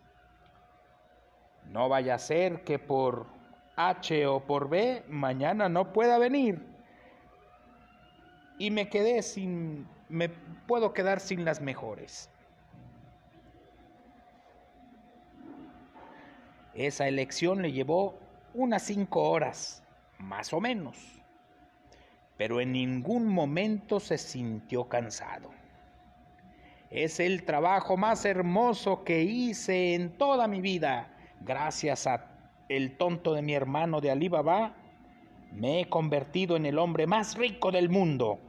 No 1.69 1.89
vaya 1.89 2.15
a 2.15 2.19
ser 2.19 2.63
que 2.63 2.79
por 2.79 3.27
H 3.75 4.27
o 4.27 4.41
por 4.41 4.69
B 4.69 5.03
mañana 5.07 5.69
no 5.69 5.93
pueda 5.93 6.17
venir 6.17 6.71
y 8.61 8.69
me 8.69 8.89
quedé 8.89 9.23
sin, 9.23 9.87
me 10.09 10.29
puedo 10.67 10.93
quedar 10.93 11.19
sin 11.19 11.45
las 11.45 11.61
mejores. 11.61 12.30
Esa 16.73 17.07
elección 17.07 17.61
le 17.61 17.71
llevó 17.71 18.17
unas 18.53 18.83
cinco 18.83 19.29
horas, 19.29 19.83
más 20.19 20.53
o 20.53 20.61
menos, 20.61 20.97
pero 22.37 22.61
en 22.61 22.71
ningún 22.71 23.27
momento 23.27 23.99
se 23.99 24.17
sintió 24.17 24.87
cansado. 24.87 25.51
Es 26.89 27.19
el 27.19 27.43
trabajo 27.43 27.97
más 27.97 28.25
hermoso 28.25 29.03
que 29.03 29.23
hice 29.23 29.95
en 29.95 30.17
toda 30.17 30.47
mi 30.47 30.61
vida, 30.61 31.15
gracias 31.41 32.07
a 32.07 32.27
el 32.69 32.97
tonto 32.97 33.33
de 33.33 33.41
mi 33.41 33.53
hermano 33.53 33.99
de 33.99 34.11
Alibaba, 34.11 34.75
me 35.51 35.81
he 35.81 35.89
convertido 35.89 36.55
en 36.55 36.65
el 36.65 36.79
hombre 36.79 37.05
más 37.05 37.35
rico 37.35 37.71
del 37.71 37.89
mundo 37.89 38.39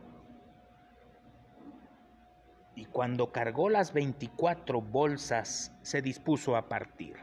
y 2.74 2.84
cuando 2.86 3.32
cargó 3.32 3.68
las 3.68 3.92
24 3.92 4.80
bolsas 4.80 5.76
se 5.82 6.02
dispuso 6.02 6.56
a 6.56 6.68
partir. 6.68 7.16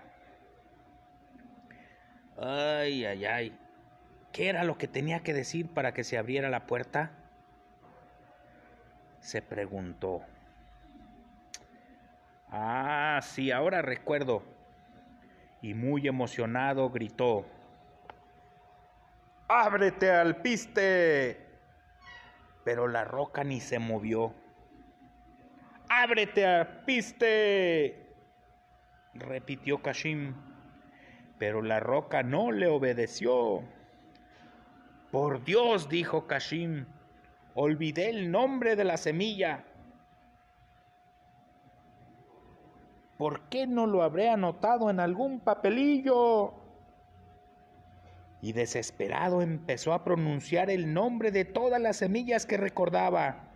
Ay, 2.41 3.05
ay, 3.05 3.25
ay. 3.25 3.60
¿Qué 4.31 4.48
era 4.48 4.63
lo 4.63 4.77
que 4.77 4.88
tenía 4.88 5.22
que 5.22 5.34
decir 5.34 5.74
para 5.74 5.93
que 5.93 6.03
se 6.03 6.17
abriera 6.17 6.50
la 6.50 6.65
puerta? 6.67 7.12
Se 9.19 9.41
preguntó. 9.41 10.22
Ah, 12.50 13.19
sí, 13.22 13.51
ahora 13.51 13.81
recuerdo. 13.81 14.43
Y 15.62 15.74
muy 15.74 16.08
emocionado 16.08 16.89
gritó. 16.89 17.46
¡Ábrete 19.50 20.12
al 20.12 20.38
piste! 20.38 21.46
Pero 22.63 22.88
la 22.88 23.03
roca 23.03 23.43
ni 23.43 23.60
se 23.60 23.79
movió. 23.79 24.34
¡Ábrete 25.89 26.46
al 26.46 26.86
piste! 26.86 28.15
repitió 29.13 29.81
Kashim. 29.81 30.49
Pero 31.39 31.62
la 31.62 31.79
roca 31.79 32.22
no 32.22 32.51
le 32.51 32.67
obedeció. 32.67 33.63
Por 35.10 35.43
Dios, 35.43 35.89
dijo 35.89 36.27
Kashim, 36.27 36.86
olvidé 37.55 38.10
el 38.10 38.29
nombre 38.29 38.75
de 38.75 38.84
la 38.84 38.98
semilla. 38.98 39.63
¿Por 43.17 43.41
qué 43.50 43.65
no 43.67 43.88
lo 43.88 44.03
habré 44.03 44.29
anotado 44.29 44.89
en 44.89 45.00
algún 45.00 45.39
papelillo? 45.39 46.53
Y 48.41 48.53
desesperado 48.53 49.41
empezó 49.41 49.93
a 49.93 50.03
pronunciar 50.03 50.69
el 50.69 50.93
nombre 50.93 51.31
de 51.31 51.43
todas 51.43 51.81
las 51.81 51.98
semillas 51.98 52.46
que 52.46 52.58
recordaba. 52.58 53.50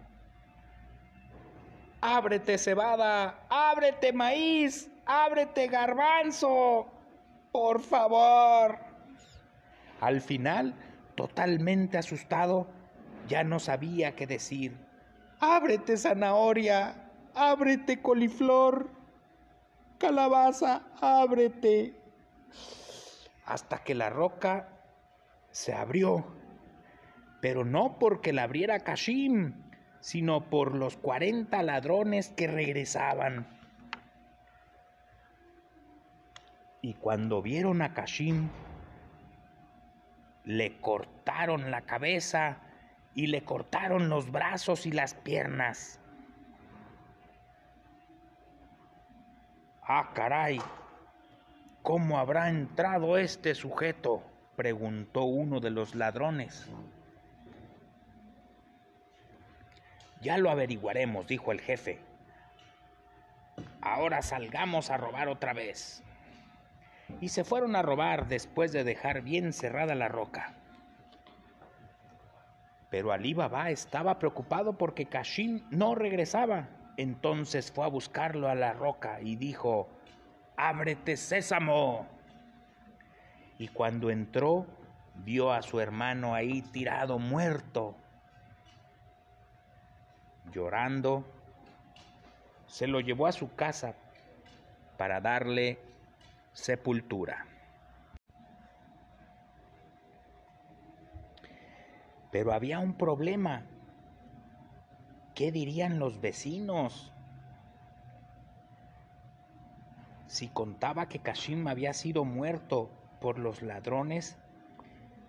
Ábrete 2.01 2.57
cebada, 2.57 3.45
ábrete 3.49 4.11
maíz, 4.11 4.91
ábrete 5.05 5.67
garbanzo, 5.67 6.91
por 7.53 7.79
favor. 7.79 8.77
Al 10.01 10.19
final 10.19 10.75
Totalmente 11.15 11.97
asustado, 11.97 12.67
ya 13.27 13.43
no 13.43 13.59
sabía 13.59 14.15
qué 14.15 14.25
decir. 14.25 14.75
Ábrete 15.39 15.97
zanahoria, 15.97 17.11
ábrete 17.35 18.01
coliflor, 18.01 18.89
calabaza, 19.99 20.87
ábrete. 20.99 21.93
Hasta 23.45 23.83
que 23.83 23.93
la 23.93 24.09
roca 24.09 24.69
se 25.51 25.73
abrió, 25.73 26.25
pero 27.41 27.63
no 27.63 27.99
porque 27.99 28.33
la 28.33 28.43
abriera 28.43 28.79
Kashim, 28.79 29.53
sino 29.99 30.49
por 30.49 30.73
los 30.73 30.97
cuarenta 30.97 31.61
ladrones 31.61 32.29
que 32.29 32.47
regresaban. 32.47 33.47
Y 36.83 36.95
cuando 36.95 37.41
vieron 37.41 37.81
a 37.81 37.93
Kashim, 37.93 38.49
le 40.43 40.81
cortaron 40.81 41.71
la 41.71 41.83
cabeza 41.83 42.57
y 43.15 43.27
le 43.27 43.45
cortaron 43.45 44.09
los 44.09 44.29
brazos 44.29 44.85
y 44.85 44.91
las 44.91 45.13
piernas. 45.13 46.01
Ah, 49.81 50.11
caray, 50.13 50.59
¿cómo 51.83 52.19
habrá 52.19 52.49
entrado 52.49 53.17
este 53.17 53.55
sujeto? 53.55 54.21
preguntó 54.57 55.23
uno 55.23 55.61
de 55.61 55.69
los 55.69 55.95
ladrones. 55.95 56.69
Ya 60.19 60.37
lo 60.37 60.49
averiguaremos, 60.49 61.27
dijo 61.27 61.53
el 61.53 61.61
jefe. 61.61 62.01
Ahora 63.79 64.21
salgamos 64.21 64.89
a 64.89 64.97
robar 64.97 65.29
otra 65.29 65.53
vez 65.53 66.03
y 67.21 67.29
se 67.29 67.43
fueron 67.43 67.75
a 67.75 67.81
robar 67.81 68.27
después 68.27 68.71
de 68.71 68.83
dejar 68.83 69.21
bien 69.21 69.53
cerrada 69.53 69.95
la 69.95 70.07
roca. 70.07 70.53
Pero 72.89 73.11
Ali 73.11 73.33
Baba 73.33 73.71
estaba 73.71 74.19
preocupado 74.19 74.77
porque 74.77 75.07
Kashim 75.07 75.63
no 75.71 75.95
regresaba. 75.95 76.69
Entonces 76.95 77.71
fue 77.71 77.85
a 77.85 77.87
buscarlo 77.87 78.49
a 78.49 78.55
la 78.55 78.73
roca 78.73 79.19
y 79.19 79.35
dijo, 79.35 79.89
Ábrete 80.55 81.17
sésamo. 81.17 82.05
Y 83.57 83.69
cuando 83.69 84.11
entró, 84.11 84.67
vio 85.15 85.51
a 85.51 85.63
su 85.63 85.79
hermano 85.79 86.35
ahí 86.35 86.61
tirado 86.61 87.17
muerto. 87.17 87.95
Llorando, 90.51 91.25
se 92.67 92.85
lo 92.85 92.99
llevó 92.99 93.25
a 93.25 93.31
su 93.31 93.55
casa 93.55 93.95
para 94.97 95.19
darle 95.19 95.79
sepultura. 96.53 97.45
Pero 102.31 102.53
había 102.53 102.79
un 102.79 102.93
problema. 102.93 103.63
¿Qué 105.35 105.51
dirían 105.51 105.99
los 105.99 106.21
vecinos? 106.21 107.11
Si 110.27 110.47
contaba 110.47 111.09
que 111.09 111.19
Kashim 111.19 111.67
había 111.67 111.93
sido 111.93 112.25
muerto 112.25 112.89
por 113.19 113.37
los 113.37 113.61
ladrones, 113.61 114.37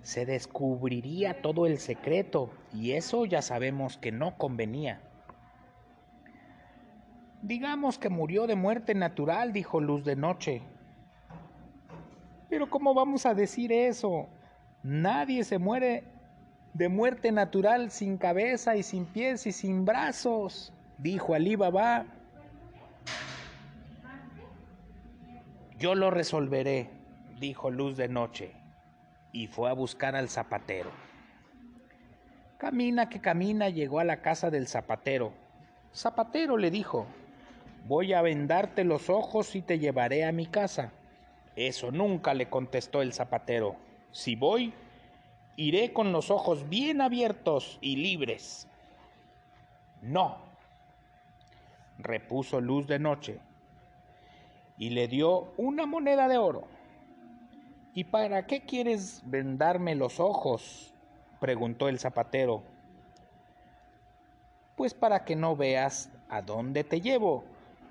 se 0.02 0.26
descubriría 0.26 1.42
todo 1.42 1.66
el 1.66 1.78
secreto 1.78 2.50
y 2.72 2.92
eso 2.92 3.24
ya 3.24 3.42
sabemos 3.42 3.98
que 3.98 4.12
no 4.12 4.36
convenía. 4.36 5.00
Digamos 7.42 7.98
que 7.98 8.08
murió 8.08 8.46
de 8.46 8.54
muerte 8.54 8.94
natural, 8.94 9.52
dijo 9.52 9.80
Luz 9.80 10.04
de 10.04 10.16
Noche, 10.16 10.62
pero 12.48 12.68
¿cómo 12.68 12.94
vamos 12.94 13.26
a 13.26 13.34
decir 13.34 13.72
eso? 13.72 14.28
Nadie 14.82 15.44
se 15.44 15.58
muere 15.58 16.04
de 16.74 16.88
muerte 16.88 17.32
natural 17.32 17.90
sin 17.90 18.18
cabeza 18.18 18.76
y 18.76 18.82
sin 18.82 19.06
pies 19.06 19.46
y 19.46 19.52
sin 19.52 19.84
brazos, 19.84 20.72
dijo 20.98 21.34
Alí 21.34 21.56
Baba. 21.56 22.06
Yo 25.78 25.94
lo 25.94 26.10
resolveré, 26.10 26.90
dijo 27.40 27.70
Luz 27.70 27.96
de 27.96 28.08
Noche, 28.08 28.52
y 29.32 29.46
fue 29.46 29.70
a 29.70 29.72
buscar 29.72 30.16
al 30.16 30.28
zapatero. 30.28 30.90
Camina 32.58 33.08
que 33.08 33.20
camina 33.20 33.68
llegó 33.68 34.00
a 34.00 34.04
la 34.04 34.22
casa 34.22 34.50
del 34.50 34.66
zapatero. 34.66 35.32
Zapatero 35.92 36.56
le 36.56 36.70
dijo, 36.70 37.06
voy 37.86 38.12
a 38.14 38.22
vendarte 38.22 38.84
los 38.84 39.10
ojos 39.10 39.54
y 39.54 39.62
te 39.62 39.78
llevaré 39.78 40.24
a 40.24 40.32
mi 40.32 40.46
casa. 40.46 40.92
Eso 41.56 41.92
nunca 41.92 42.34
le 42.34 42.48
contestó 42.48 43.00
el 43.00 43.12
zapatero. 43.12 43.76
Si 44.10 44.34
voy, 44.34 44.72
iré 45.56 45.92
con 45.92 46.12
los 46.12 46.30
ojos 46.30 46.68
bien 46.68 47.00
abiertos 47.00 47.78
y 47.80 47.96
libres. 47.96 48.66
No, 50.02 50.38
repuso 51.98 52.60
Luz 52.60 52.86
de 52.86 52.98
Noche, 52.98 53.38
y 54.78 54.90
le 54.90 55.06
dio 55.06 55.52
una 55.56 55.86
moneda 55.86 56.26
de 56.26 56.38
oro. 56.38 56.66
¿Y 57.94 58.04
para 58.04 58.46
qué 58.46 58.62
quieres 58.62 59.22
vendarme 59.24 59.94
los 59.94 60.18
ojos? 60.18 60.92
preguntó 61.40 61.88
el 61.88 62.00
zapatero. 62.00 62.62
Pues 64.74 64.92
para 64.92 65.24
que 65.24 65.36
no 65.36 65.54
veas 65.54 66.10
a 66.28 66.42
dónde 66.42 66.82
te 66.82 67.00
llevo 67.00 67.44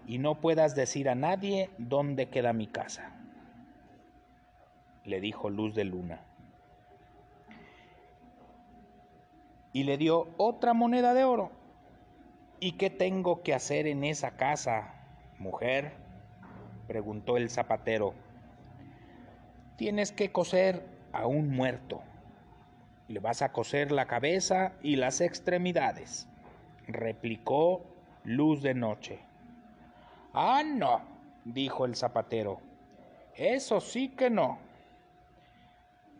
y 0.05 0.17
no 0.17 0.35
puedas 0.41 0.75
decir 0.75 1.07
a 1.07 1.15
nadie 1.15 1.69
dónde 1.77 2.27
queda 2.27 2.51
mi 2.51 2.67
casa 2.67 3.22
le 5.05 5.19
dijo 5.19 5.49
Luz 5.49 5.75
de 5.75 5.83
Luna. 5.83 6.21
Y 9.73 9.83
le 9.83 9.97
dio 9.97 10.27
otra 10.37 10.73
moneda 10.73 11.13
de 11.13 11.23
oro. 11.23 11.51
¿Y 12.59 12.73
qué 12.73 12.89
tengo 12.89 13.41
que 13.41 13.53
hacer 13.53 13.87
en 13.87 14.03
esa 14.03 14.31
casa, 14.37 14.93
mujer? 15.39 15.93
preguntó 16.87 17.37
el 17.37 17.49
zapatero. 17.49 18.13
Tienes 19.77 20.11
que 20.11 20.31
coser 20.31 20.85
a 21.11 21.25
un 21.25 21.49
muerto. 21.49 22.01
Le 23.07 23.19
vas 23.19 23.41
a 23.41 23.51
coser 23.51 23.91
la 23.91 24.05
cabeza 24.05 24.73
y 24.81 24.95
las 24.95 25.19
extremidades, 25.21 26.27
replicó 26.87 27.81
Luz 28.23 28.61
de 28.61 28.75
Noche. 28.75 29.19
Ah, 30.33 30.63
no, 30.65 31.01
dijo 31.43 31.85
el 31.85 31.95
zapatero. 31.95 32.59
Eso 33.35 33.81
sí 33.81 34.09
que 34.09 34.29
no 34.29 34.59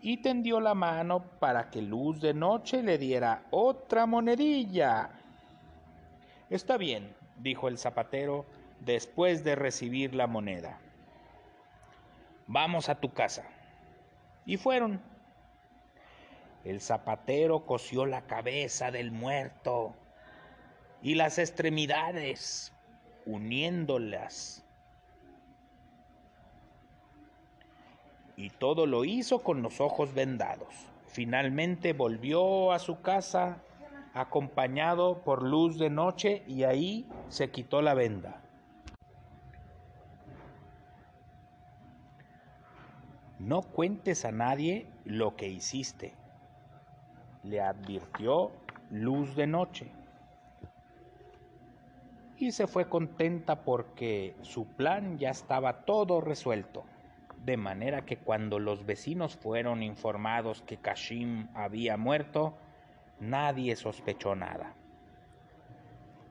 y 0.04 0.18
tendió 0.18 0.60
la 0.60 0.74
mano 0.74 1.24
para 1.40 1.70
que 1.70 1.82
Luz 1.82 2.20
de 2.20 2.34
Noche 2.34 2.84
le 2.84 2.98
diera 2.98 3.44
otra 3.52 4.06
monedilla. 4.06 5.10
Está 6.50 6.76
bien, 6.76 7.16
dijo 7.38 7.70
el 7.70 7.78
zapatero 7.78 8.46
después 8.82 9.46
de 9.46 9.56
recibir 9.56 10.14
la 10.14 10.28
moneda. 10.28 10.78
Vamos 12.48 12.90
a 12.90 12.96
tu 12.96 13.14
casa. 13.14 13.46
Y 14.46 14.58
fueron. 14.58 15.02
El 16.66 16.82
zapatero 16.82 17.66
cosió 17.66 18.06
la 18.06 18.24
cabeza 18.24 18.92
del 18.92 19.12
muerto 19.12 19.96
y 21.02 21.16
las 21.16 21.38
extremidades, 21.38 22.74
uniéndolas. 23.26 24.63
Y 28.36 28.50
todo 28.50 28.86
lo 28.86 29.06
hizo 29.06 29.40
con 29.40 29.62
los 29.62 29.80
ojos 29.80 30.14
vendados. 30.14 30.74
Finalmente 31.08 31.94
volvió 31.94 32.72
a 32.72 32.80
su 32.80 33.02
casa 33.02 33.62
acompañado 34.14 35.20
por 35.24 35.44
luz 35.44 35.78
de 35.78 35.90
noche 35.90 36.44
y 36.48 36.64
ahí 36.64 37.08
se 37.30 37.50
quitó 37.52 37.82
la 37.82 37.94
venda. 37.94 38.42
No 43.40 43.62
cuentes 43.62 44.24
a 44.24 44.32
nadie 44.32 44.88
lo 45.04 45.36
que 45.36 45.50
hiciste, 45.50 46.14
le 47.44 47.60
advirtió 47.60 48.52
luz 48.90 49.36
de 49.36 49.48
noche. 49.48 49.92
Y 52.38 52.52
se 52.52 52.68
fue 52.68 52.88
contenta 52.88 53.64
porque 53.64 54.36
su 54.44 54.66
plan 54.66 55.18
ya 55.18 55.30
estaba 55.30 55.84
todo 55.86 56.22
resuelto, 56.22 56.86
de 57.44 57.58
manera 57.58 58.06
que 58.06 58.18
cuando 58.18 58.58
los 58.58 58.86
vecinos 58.86 59.36
fueron 59.36 59.84
informados 59.84 60.62
que 60.62 60.78
Kashim 60.78 61.50
había 61.54 61.98
muerto, 61.98 62.58
nadie 63.20 63.76
sospechó 63.76 64.36
nada. 64.36 64.74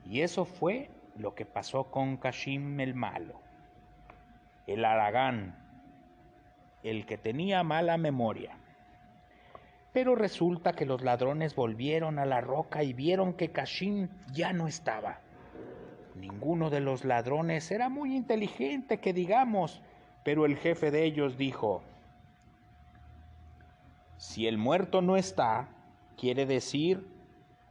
Y 0.05 0.21
eso 0.21 0.45
fue 0.45 0.89
lo 1.15 1.35
que 1.35 1.45
pasó 1.45 1.85
con 1.85 2.17
Kashim 2.17 2.79
el 2.79 2.95
malo, 2.95 3.39
el 4.65 4.83
Aragán, 4.85 5.55
el 6.81 7.05
que 7.05 7.17
tenía 7.17 7.63
mala 7.63 7.97
memoria. 7.97 8.57
Pero 9.93 10.15
resulta 10.15 10.73
que 10.73 10.87
los 10.87 11.03
ladrones 11.03 11.55
volvieron 11.55 12.17
a 12.17 12.25
la 12.25 12.41
roca 12.41 12.83
y 12.83 12.93
vieron 12.93 13.33
que 13.33 13.51
Kashim 13.51 14.09
ya 14.31 14.51
no 14.51 14.67
estaba. 14.67 15.19
Ninguno 16.15 16.71
de 16.71 16.79
los 16.79 17.05
ladrones 17.05 17.69
era 17.69 17.89
muy 17.89 18.15
inteligente, 18.15 18.99
que 18.99 19.13
digamos, 19.13 19.81
pero 20.23 20.45
el 20.45 20.57
jefe 20.57 20.89
de 20.89 21.03
ellos 21.03 21.37
dijo, 21.37 21.81
si 24.17 24.47
el 24.47 24.57
muerto 24.57 25.01
no 25.01 25.17
está, 25.17 25.67
quiere 26.17 26.45
decir 26.45 27.05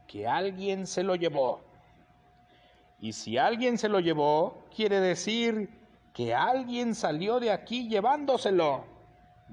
que 0.07 0.27
alguien 0.27 0.85
se 0.85 1.01
lo 1.01 1.15
llevó. 1.15 1.61
Y 2.99 3.13
si 3.13 3.37
alguien 3.37 3.77
se 3.77 3.89
lo 3.89 3.99
llevó, 3.99 4.63
quiere 4.73 4.99
decir 4.99 5.69
que 6.13 6.35
alguien 6.35 6.93
salió 6.93 7.39
de 7.39 7.51
aquí 7.51 7.89
llevándoselo, 7.89 8.85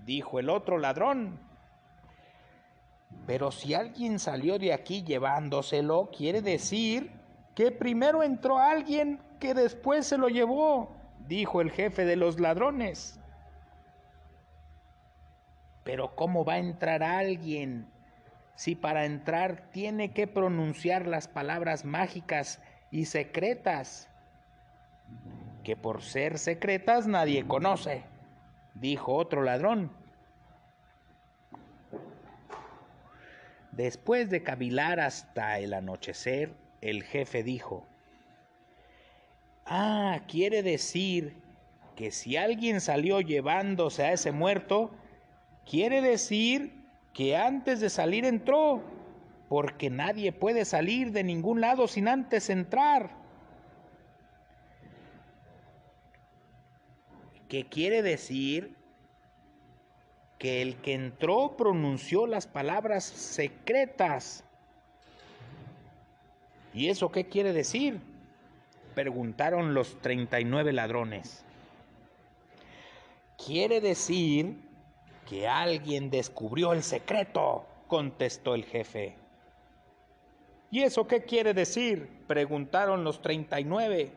dijo 0.05 0.39
el 0.39 0.51
otro 0.51 0.77
ladrón. 0.77 1.41
Pero 3.27 3.51
si 3.51 3.73
alguien 3.73 4.19
salió 4.19 4.59
de 4.59 4.75
aquí 4.75 5.03
llevándoselo, 5.03 6.11
quiere 6.15 6.43
decir 6.43 7.11
que 7.55 7.73
primero 7.73 8.23
entró 8.23 8.59
alguien 8.59 9.21
que 9.41 9.55
después 9.55 10.07
se 10.07 10.19
lo 10.19 10.29
llevó, 10.29 11.00
dijo 11.31 11.61
el 11.61 11.71
jefe 11.71 12.05
de 12.05 12.17
los 12.17 12.41
ladrones. 12.41 13.21
Pero 15.85 16.17
¿cómo 16.17 16.45
va 16.45 16.55
a 16.55 16.59
entrar 16.59 17.05
alguien 17.05 17.87
si 18.57 18.75
para 18.75 19.05
entrar 19.05 19.71
tiene 19.71 20.13
que 20.13 20.27
pronunciar 20.27 21.07
las 21.07 21.29
palabras 21.29 21.85
mágicas 21.85 22.61
y 22.91 23.05
secretas, 23.05 24.11
que 25.63 25.77
por 25.77 26.03
ser 26.03 26.37
secretas 26.37 27.07
nadie 27.07 27.47
conoce, 27.47 28.03
dijo 28.75 29.15
otro 29.15 29.43
ladrón. 29.43 29.93
Después 33.71 34.31
de 34.31 34.43
cavilar 34.43 34.99
hasta 34.99 35.61
el 35.61 35.75
anochecer, 35.75 36.53
el 36.81 37.05
jefe 37.05 37.45
dijo, 37.45 37.87
Ah, 39.73 40.23
quiere 40.27 40.65
decir 40.65 41.37
que 41.95 42.11
si 42.11 42.37
alguien 42.37 42.81
salió 42.81 43.21
llevándose 43.21 44.03
a 44.03 44.13
ese 44.13 44.33
muerto, 44.33 44.91
quiere 45.65 46.01
decir 46.01 46.75
que 47.15 47.37
antes 47.37 47.79
de 47.79 47.89
salir 47.89 48.25
entró, 48.25 48.83
porque 49.49 49.89
nadie 49.89 50.33
puede 50.33 50.65
salir 50.65 51.13
de 51.13 51.23
ningún 51.23 51.61
lado 51.61 51.87
sin 51.87 52.09
antes 52.09 52.51
entrar. 52.51 53.11
¿Qué 57.49 57.67
quiere 57.67 58.03
decir? 58.03 58.75
Que 60.41 60.63
el 60.63 60.81
que 60.83 60.95
entró 60.95 61.57
pronunció 61.57 62.27
las 62.27 62.49
palabras 62.49 63.05
secretas. 63.05 64.43
¿Y 66.75 66.89
eso 66.89 67.13
qué 67.13 67.29
quiere 67.29 67.53
decir? 67.53 68.10
Preguntaron 68.95 69.75
los 69.75 70.01
39 70.01 70.73
ladrones. 70.73 71.45
Quiere 73.45 73.81
decir 73.81 74.57
que 75.29 75.49
alguien 75.49 76.11
descubrió 76.11 76.73
el 76.73 76.83
secreto, 76.83 77.65
contestó 77.87 78.55
el 78.55 78.65
jefe. 78.65 79.17
¿Y 80.71 80.83
eso 80.83 81.07
qué 81.07 81.25
quiere 81.25 81.55
decir? 81.55 82.21
preguntaron 82.27 83.03
los 83.03 83.23
treinta 83.23 83.59
y 83.59 83.65
nueve. 83.65 84.13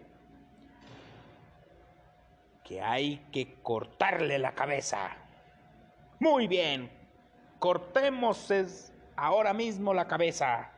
Que 2.64 2.82
hay 2.82 3.26
que 3.32 3.56
cortarle 3.64 4.38
la 4.38 4.54
cabeza. 4.54 5.18
Muy 6.20 6.48
bien, 6.48 6.92
cortemos 7.60 8.52
ahora 9.16 9.54
mismo 9.54 9.94
la 9.94 10.08
cabeza. 10.08 10.73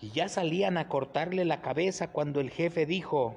Y 0.00 0.10
ya 0.10 0.28
salían 0.28 0.78
a 0.78 0.88
cortarle 0.88 1.44
la 1.44 1.60
cabeza 1.60 2.08
cuando 2.08 2.40
el 2.40 2.50
jefe 2.50 2.86
dijo, 2.86 3.34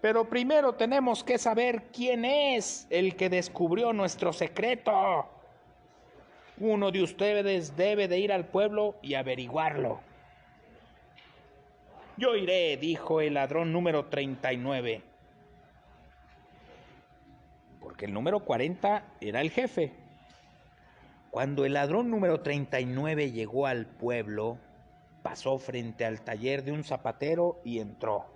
pero 0.00 0.28
primero 0.28 0.74
tenemos 0.74 1.24
que 1.24 1.36
saber 1.36 1.84
quién 1.92 2.24
es 2.24 2.86
el 2.90 3.16
que 3.16 3.28
descubrió 3.28 3.92
nuestro 3.92 4.32
secreto. 4.32 5.28
Uno 6.58 6.90
de 6.90 7.02
ustedes 7.02 7.76
debe 7.76 8.06
de 8.06 8.18
ir 8.18 8.32
al 8.32 8.46
pueblo 8.46 8.94
y 9.02 9.14
averiguarlo. 9.14 10.00
Yo 12.16 12.34
iré, 12.34 12.76
dijo 12.76 13.20
el 13.20 13.34
ladrón 13.34 13.72
número 13.72 14.06
39. 14.06 15.02
Porque 17.80 18.06
el 18.06 18.14
número 18.14 18.40
40 18.40 19.04
era 19.20 19.40
el 19.40 19.50
jefe. 19.50 19.92
Cuando 21.30 21.64
el 21.66 21.74
ladrón 21.74 22.10
número 22.10 22.40
39 22.40 23.32
llegó 23.32 23.66
al 23.66 23.86
pueblo, 23.86 24.58
pasó 25.28 25.58
frente 25.58 26.04
al 26.04 26.20
taller 26.20 26.62
de 26.62 26.70
un 26.70 26.84
zapatero 26.84 27.60
y 27.64 27.80
entró. 27.80 28.26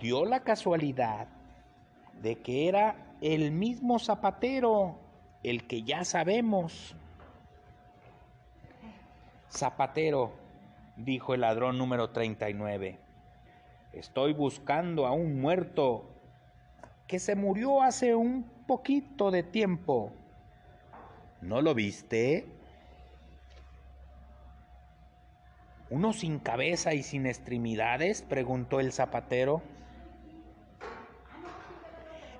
dio 0.00 0.24
la 0.24 0.40
casualidad 0.40 1.28
de 2.20 2.34
que 2.42 2.68
era 2.68 2.96
el 3.20 3.52
mismo 3.52 4.00
zapatero, 4.00 4.98
el 5.44 5.68
que 5.68 5.84
ya 5.84 6.04
sabemos. 6.04 6.96
Zapatero, 9.48 10.32
dijo 10.96 11.32
el 11.32 11.42
ladrón 11.42 11.78
número 11.78 12.10
39, 12.10 12.98
estoy 13.92 14.32
buscando 14.32 15.06
a 15.06 15.12
un 15.12 15.40
muerto 15.40 16.10
que 17.06 17.20
se 17.20 17.36
murió 17.36 17.82
hace 17.82 18.16
un 18.16 18.42
poquito 18.66 19.30
de 19.30 19.44
tiempo. 19.44 20.10
¿No 21.40 21.62
lo 21.62 21.72
viste? 21.72 22.53
¿Uno 25.94 26.12
sin 26.12 26.40
cabeza 26.40 26.92
y 26.92 27.04
sin 27.04 27.24
extremidades? 27.24 28.22
preguntó 28.22 28.80
el 28.80 28.90
zapatero. 28.90 29.62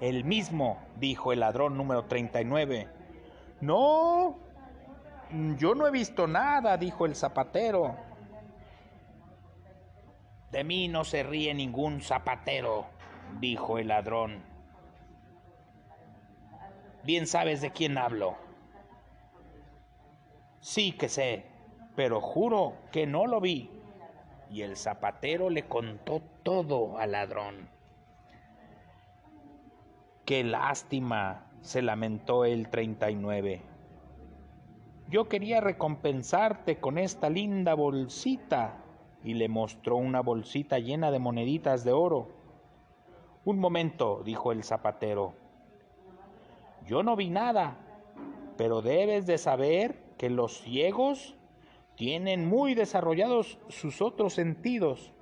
El 0.01 0.25
mismo, 0.25 0.83
dijo 0.97 1.33
el 1.33 1.39
ladrón 1.39 1.77
número 1.77 2.07
39. 2.07 2.89
No, 3.61 4.41
yo 5.57 5.77
no 5.77 5.87
he 5.87 5.93
visto 5.93 6.27
nada, 6.27 6.77
dijo 6.77 7.07
el 7.07 7.15
zapatero. 7.15 7.95
De 10.51 10.65
mí 10.65 10.89
no 10.89 11.05
se 11.05 11.23
ríe 11.23 11.55
ningún 11.55 12.01
zapatero, 12.01 12.89
dijo 13.39 13.79
el 13.79 13.87
ladrón. 13.87 14.43
Bien 17.05 17.29
sabes 17.29 17.61
de 17.61 17.71
quién 17.71 17.99
hablo. 17.99 18.37
Sí 20.59 20.91
que 20.91 21.09
sé, 21.09 21.54
pero 21.97 22.21
juro 22.21 22.75
que 22.93 23.07
no 23.07 23.27
lo 23.27 23.41
vi. 23.41 23.71
Y 24.51 24.63
el 24.63 24.77
zapatero 24.77 25.51
le 25.51 25.67
contó 25.67 26.23
todo 26.43 26.99
al 26.99 27.13
ladrón. 27.13 27.69
Qué 30.25 30.45
lástima, 30.45 31.47
se 31.61 31.83
lamentó 31.83 32.45
el 32.45 32.69
39. 32.69 33.63
Yo 35.09 35.29
quería 35.29 35.61
recompensarte 35.61 36.79
con 36.79 36.99
esta 36.99 37.29
linda 37.31 37.75
bolsita 37.75 38.83
y 39.23 39.35
le 39.35 39.49
mostró 39.49 39.97
una 39.97 40.21
bolsita 40.21 40.79
llena 40.79 41.11
de 41.11 41.19
moneditas 41.19 41.85
de 41.85 41.93
oro. 41.93 42.29
Un 43.45 43.59
momento, 43.59 44.23
dijo 44.25 44.53
el 44.53 44.65
zapatero. 44.65 45.35
Yo 46.87 47.03
no 47.03 47.17
vi 47.17 47.31
nada, 47.31 47.77
pero 48.57 48.83
debes 48.83 49.27
de 49.27 49.39
saber 49.39 50.03
que 50.19 50.31
los 50.31 50.61
ciegos 50.61 51.37
tienen 51.97 52.47
muy 52.47 52.75
desarrollados 52.75 53.59
sus 53.69 54.03
otros 54.03 54.35
sentidos. 54.35 55.13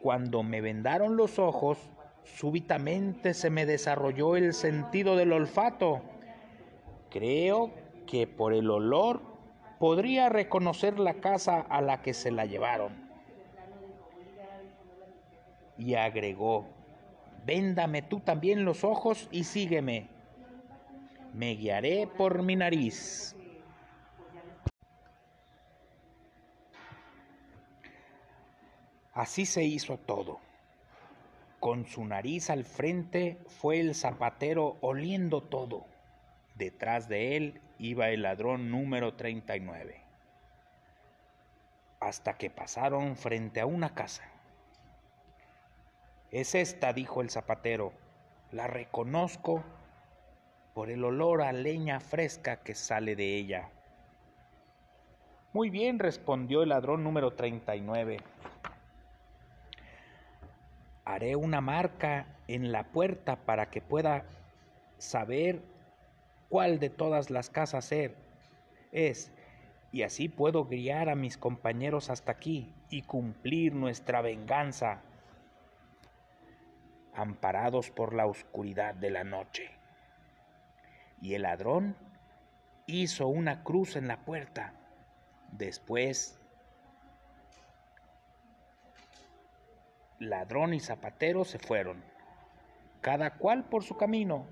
Cuando 0.00 0.42
me 0.42 0.60
vendaron 0.60 1.16
los 1.16 1.38
ojos, 1.38 1.78
súbitamente 2.24 3.34
se 3.34 3.50
me 3.50 3.66
desarrolló 3.66 4.36
el 4.36 4.54
sentido 4.54 5.16
del 5.16 5.32
olfato. 5.32 6.02
Creo 7.10 7.70
que 8.06 8.26
por 8.26 8.52
el 8.52 8.70
olor 8.70 9.22
podría 9.78 10.28
reconocer 10.28 10.98
la 10.98 11.14
casa 11.14 11.60
a 11.60 11.80
la 11.80 12.02
que 12.02 12.14
se 12.14 12.30
la 12.30 12.46
llevaron. 12.46 12.92
Y 15.76 15.94
agregó, 15.94 16.66
véndame 17.44 18.02
tú 18.02 18.20
también 18.20 18.64
los 18.64 18.84
ojos 18.84 19.28
y 19.30 19.44
sígueme. 19.44 20.08
Me 21.32 21.56
guiaré 21.56 22.06
por 22.06 22.42
mi 22.42 22.56
nariz. 22.56 23.36
Así 29.14 29.46
se 29.46 29.62
hizo 29.62 29.96
todo. 29.96 30.40
Con 31.60 31.86
su 31.86 32.04
nariz 32.04 32.50
al 32.50 32.64
frente 32.64 33.38
fue 33.46 33.78
el 33.78 33.94
zapatero 33.94 34.76
oliendo 34.80 35.40
todo. 35.40 35.86
Detrás 36.56 37.08
de 37.08 37.36
él 37.36 37.60
iba 37.78 38.08
el 38.10 38.22
ladrón 38.22 38.72
número 38.72 39.14
39. 39.14 40.02
Hasta 42.00 42.36
que 42.36 42.50
pasaron 42.50 43.16
frente 43.16 43.60
a 43.60 43.66
una 43.66 43.94
casa. 43.94 44.24
Es 46.32 46.56
esta, 46.56 46.92
dijo 46.92 47.20
el 47.22 47.30
zapatero. 47.30 47.92
La 48.50 48.66
reconozco 48.66 49.62
por 50.74 50.90
el 50.90 51.04
olor 51.04 51.42
a 51.42 51.52
leña 51.52 52.00
fresca 52.00 52.64
que 52.64 52.74
sale 52.74 53.14
de 53.14 53.36
ella. 53.36 53.70
Muy 55.52 55.70
bien, 55.70 56.00
respondió 56.00 56.64
el 56.64 56.70
ladrón 56.70 57.04
número 57.04 57.34
39 57.34 58.18
haré 61.04 61.36
una 61.36 61.60
marca 61.60 62.26
en 62.48 62.72
la 62.72 62.84
puerta 62.84 63.36
para 63.36 63.70
que 63.70 63.80
pueda 63.80 64.24
saber 64.98 65.62
cuál 66.48 66.78
de 66.78 66.90
todas 66.90 67.30
las 67.30 67.50
casas 67.50 67.92
es, 68.92 69.32
y 69.92 70.02
así 70.02 70.28
puedo 70.28 70.64
guiar 70.64 71.08
a 71.08 71.14
mis 71.14 71.36
compañeros 71.36 72.10
hasta 72.10 72.32
aquí 72.32 72.72
y 72.90 73.02
cumplir 73.02 73.74
nuestra 73.74 74.22
venganza, 74.22 75.02
amparados 77.14 77.90
por 77.90 78.14
la 78.14 78.26
oscuridad 78.26 78.94
de 78.94 79.10
la 79.10 79.24
noche. 79.24 79.70
Y 81.20 81.34
el 81.34 81.42
ladrón 81.42 81.96
hizo 82.86 83.28
una 83.28 83.62
cruz 83.62 83.96
en 83.96 84.08
la 84.08 84.24
puerta. 84.24 84.74
Después 85.52 86.40
ladrón 90.18 90.74
y 90.74 90.80
zapatero 90.80 91.44
se 91.44 91.58
fueron, 91.58 92.02
cada 93.00 93.34
cual 93.34 93.64
por 93.64 93.84
su 93.84 93.96
camino, 93.96 94.46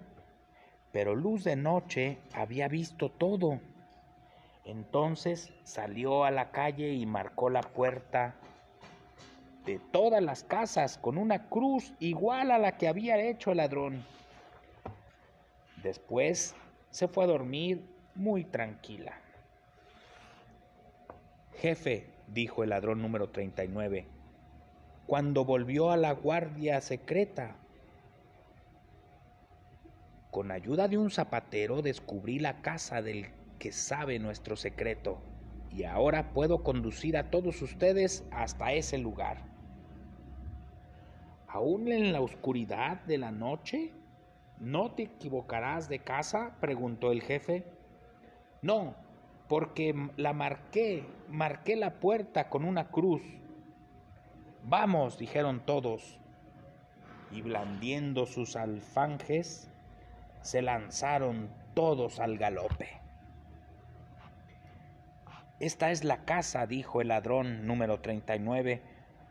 pero 0.92 1.14
Luz 1.14 1.44
de 1.44 1.56
Noche 1.56 2.18
había 2.34 2.68
visto 2.68 3.10
todo. 3.10 3.60
Entonces 4.64 5.52
salió 5.64 6.24
a 6.24 6.30
la 6.30 6.50
calle 6.50 6.92
y 6.92 7.06
marcó 7.06 7.50
la 7.50 7.62
puerta 7.62 8.34
de 9.64 9.78
todas 9.78 10.22
las 10.22 10.44
casas 10.44 10.98
con 10.98 11.18
una 11.18 11.48
cruz 11.48 11.94
igual 11.98 12.50
a 12.50 12.58
la 12.58 12.76
que 12.76 12.88
había 12.88 13.16
hecho 13.18 13.52
el 13.52 13.58
ladrón. 13.58 14.04
Después 15.82 16.54
se 16.90 17.08
fue 17.08 17.24
a 17.24 17.28
dormir 17.28 17.84
muy 18.14 18.44
tranquila. 18.44 19.14
Jefe, 21.58 22.06
dijo 22.28 22.62
el 22.62 22.70
ladrón 22.70 23.00
número 23.02 23.30
39, 23.30 24.06
cuando 25.12 25.44
volvió 25.44 25.90
a 25.90 25.98
la 25.98 26.12
guardia 26.12 26.80
secreta. 26.80 27.54
Con 30.30 30.50
ayuda 30.50 30.88
de 30.88 30.96
un 30.96 31.10
zapatero 31.10 31.82
descubrí 31.82 32.38
la 32.38 32.62
casa 32.62 33.02
del 33.02 33.26
que 33.58 33.72
sabe 33.72 34.18
nuestro 34.18 34.56
secreto 34.56 35.18
y 35.70 35.84
ahora 35.84 36.32
puedo 36.32 36.62
conducir 36.62 37.18
a 37.18 37.28
todos 37.28 37.60
ustedes 37.60 38.26
hasta 38.30 38.72
ese 38.72 38.96
lugar. 38.96 39.44
¿Aún 41.46 41.92
en 41.92 42.14
la 42.14 42.22
oscuridad 42.22 43.02
de 43.02 43.18
la 43.18 43.32
noche? 43.32 43.92
¿No 44.60 44.92
te 44.92 45.02
equivocarás 45.02 45.90
de 45.90 45.98
casa? 45.98 46.56
preguntó 46.58 47.12
el 47.12 47.20
jefe. 47.20 47.66
No, 48.62 48.94
porque 49.46 49.94
la 50.16 50.32
marqué, 50.32 51.04
marqué 51.28 51.76
la 51.76 52.00
puerta 52.00 52.48
con 52.48 52.64
una 52.64 52.88
cruz 52.90 53.41
Vamos, 54.64 55.18
dijeron 55.18 55.60
todos, 55.66 56.18
y 57.32 57.42
blandiendo 57.42 58.26
sus 58.26 58.54
alfanjes, 58.54 59.68
se 60.42 60.62
lanzaron 60.62 61.50
todos 61.74 62.20
al 62.20 62.38
galope. 62.38 62.88
Esta 65.58 65.90
es 65.90 66.04
la 66.04 66.24
casa, 66.24 66.66
dijo 66.66 67.00
el 67.00 67.08
ladrón 67.08 67.66
número 67.66 68.00
39, 68.00 68.82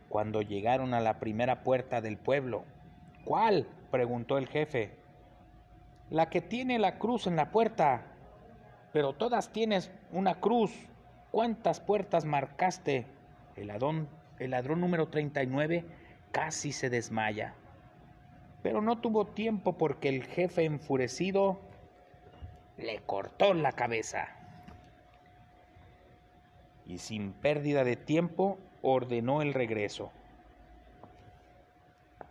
cuando 0.09 0.41
llegaron 0.41 0.93
a 0.93 0.99
la 0.99 1.19
primera 1.19 1.63
puerta 1.63 2.01
del 2.01 2.17
pueblo. 2.17 2.65
¿Cuál? 3.25 3.67
preguntó 3.91 4.37
el 4.37 4.47
jefe. 4.47 4.97
La 6.09 6.29
que 6.29 6.41
tiene 6.41 6.79
la 6.79 6.97
cruz 6.97 7.27
en 7.27 7.35
la 7.35 7.51
puerta. 7.51 8.03
Pero 8.91 9.13
todas 9.13 9.51
tienes 9.51 9.91
una 10.11 10.39
cruz. 10.39 10.71
¿Cuántas 11.31 11.79
puertas 11.79 12.25
marcaste? 12.25 13.05
El 13.55 13.67
ladrón 13.67 14.07
el 14.41 14.51
ladrón 14.51 14.81
número 14.81 15.07
39 15.07 15.85
casi 16.31 16.71
se 16.71 16.89
desmaya. 16.89 17.53
Pero 18.63 18.81
no 18.81 18.97
tuvo 18.97 19.27
tiempo 19.27 19.77
porque 19.77 20.09
el 20.09 20.23
jefe 20.23 20.65
enfurecido 20.65 21.59
le 22.75 23.01
cortó 23.01 23.53
la 23.53 23.73
cabeza. 23.73 24.29
Y 26.87 26.97
sin 26.97 27.33
pérdida 27.33 27.83
de 27.83 27.95
tiempo 27.95 28.57
ordenó 28.81 29.43
el 29.43 29.53
regreso, 29.53 30.11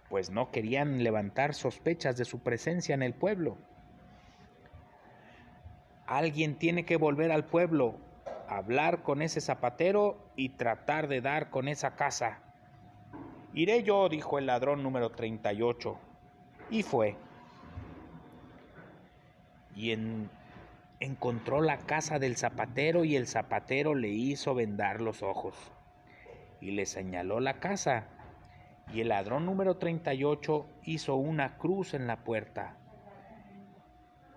pues 0.08 0.30
no 0.30 0.50
querían 0.50 1.04
levantar 1.04 1.54
sospechas 1.54 2.16
de 2.16 2.24
su 2.24 2.40
presencia 2.40 2.92
en 2.96 3.04
el 3.04 3.14
pueblo. 3.14 3.56
Alguien 6.08 6.56
tiene 6.56 6.84
que 6.84 6.96
volver 6.96 7.30
al 7.30 7.44
pueblo 7.44 7.94
hablar 8.50 9.04
con 9.04 9.22
ese 9.22 9.40
zapatero 9.40 10.18
y 10.34 10.50
tratar 10.50 11.06
de 11.06 11.20
dar 11.20 11.50
con 11.50 11.68
esa 11.68 11.94
casa. 11.94 12.40
Iré 13.54 13.84
yo, 13.84 14.08
dijo 14.08 14.38
el 14.38 14.46
ladrón 14.46 14.82
número 14.82 15.10
38. 15.10 15.96
Y 16.70 16.82
fue. 16.82 17.16
Y 19.76 19.96
encontró 20.98 21.60
la 21.60 21.78
casa 21.78 22.18
del 22.18 22.36
zapatero 22.36 23.04
y 23.04 23.14
el 23.14 23.28
zapatero 23.28 23.94
le 23.94 24.08
hizo 24.08 24.54
vendar 24.54 25.00
los 25.00 25.22
ojos. 25.22 25.54
Y 26.60 26.72
le 26.72 26.86
señaló 26.86 27.38
la 27.38 27.60
casa. 27.60 28.08
Y 28.92 29.00
el 29.00 29.10
ladrón 29.10 29.46
número 29.46 29.76
38 29.76 30.66
hizo 30.82 31.14
una 31.14 31.56
cruz 31.56 31.94
en 31.94 32.08
la 32.08 32.16
puerta, 32.24 32.74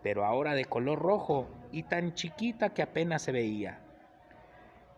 pero 0.04 0.26
ahora 0.26 0.54
de 0.54 0.66
color 0.66 1.00
rojo 1.00 1.48
y 1.72 1.82
tan 1.82 2.14
chiquita 2.14 2.70
que 2.70 2.84
apenas 2.84 3.24
se 3.24 3.32
veía. 3.32 3.83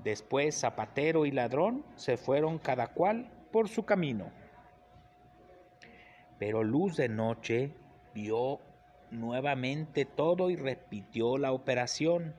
Después 0.06 0.60
Zapatero 0.60 1.26
y 1.26 1.32
ladrón 1.32 1.84
se 1.96 2.15
fueron 2.15 2.60
cada 2.60 2.89
cual 2.89 3.28
por 3.52 3.68
su 3.68 3.86
camino. 3.86 4.30
Pero 6.38 6.63
Luz 6.63 6.96
de 6.96 7.10
Noche 7.10 7.72
vio 8.13 8.60
nuevamente 9.10 10.06
todo 10.06 10.52
y 10.52 10.58
repitió 10.58 11.39
la 11.39 11.54
operación. 11.54 12.36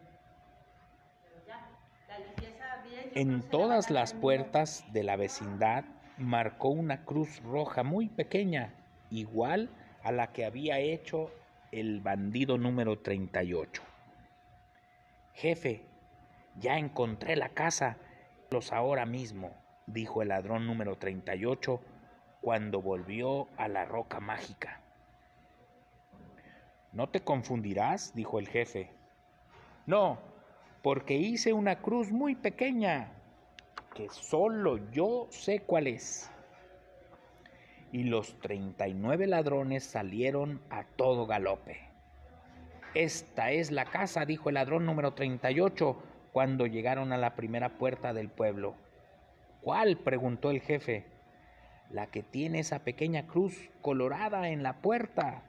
En 3.17 3.43
todas 3.43 3.91
las 3.91 4.15
puertas 4.15 4.85
de 4.93 5.03
la 5.03 5.17
vecindad 5.17 5.85
marcó 6.19 6.69
una 6.69 7.05
cruz 7.05 7.43
roja 7.43 7.83
muy 7.83 8.09
pequeña, 8.09 8.75
igual 9.11 9.71
a 10.05 10.13
la 10.13 10.33
que 10.33 10.45
había 10.45 10.79
hecho 10.79 11.33
el 11.73 12.01
bandido 12.01 12.59
número 12.59 13.01
38. 13.01 13.83
Jefe, 15.35 15.96
ya 16.59 16.79
encontré 16.79 17.37
la 17.37 17.51
casa. 17.51 17.97
Los 18.51 18.73
ahora 18.73 19.07
mismo, 19.07 19.53
dijo 19.87 20.23
el 20.23 20.29
ladrón 20.29 20.67
número 20.67 20.97
38 20.97 21.81
cuando 22.41 22.81
volvió 22.81 23.49
a 23.57 23.69
la 23.69 23.85
roca 23.85 24.21
mágica. 24.21 24.81
No 26.93 27.09
te 27.09 27.21
confundirás, 27.21 28.15
dijo 28.15 28.39
el 28.39 28.49
jefe. 28.49 28.91
No, 29.87 30.19
porque 30.83 31.15
hice 31.15 31.53
una 31.53 31.81
cruz 31.83 32.11
muy 32.11 32.35
pequeña, 32.35 33.13
que 33.95 34.09
solo 34.09 34.79
yo 34.93 35.27
sé 35.31 35.61
cuál 35.61 35.89
es. 35.89 36.31
Y 37.93 38.05
los 38.05 38.39
treinta 38.41 38.89
y 38.89 38.95
nueve 38.95 39.27
ladrones 39.27 39.85
salieron 39.85 40.61
a 40.71 40.85
todo 40.85 41.27
galope. 41.27 41.81
Esta 42.95 43.51
es 43.51 43.71
la 43.71 43.85
casa, 43.85 44.25
dijo 44.25 44.49
el 44.49 44.55
ladrón 44.55 44.87
número 44.87 45.13
38 45.13 46.03
cuando 46.37 46.67
llegaron 46.67 47.15
a 47.15 47.17
la 47.17 47.35
primera 47.35 47.79
puerta 47.79 48.13
del 48.13 48.29
pueblo. 48.29 48.75
¿Cuál? 49.63 49.97
preguntó 49.97 50.51
el 50.51 50.61
jefe. 50.61 51.07
La 51.89 52.09
que 52.09 52.23
tiene 52.23 52.59
esa 52.59 52.81
pequeña 52.81 53.27
cruz 53.27 53.71
colorada 53.81 54.51
en 54.51 54.63
la 54.63 54.75
puerta. 54.83 55.45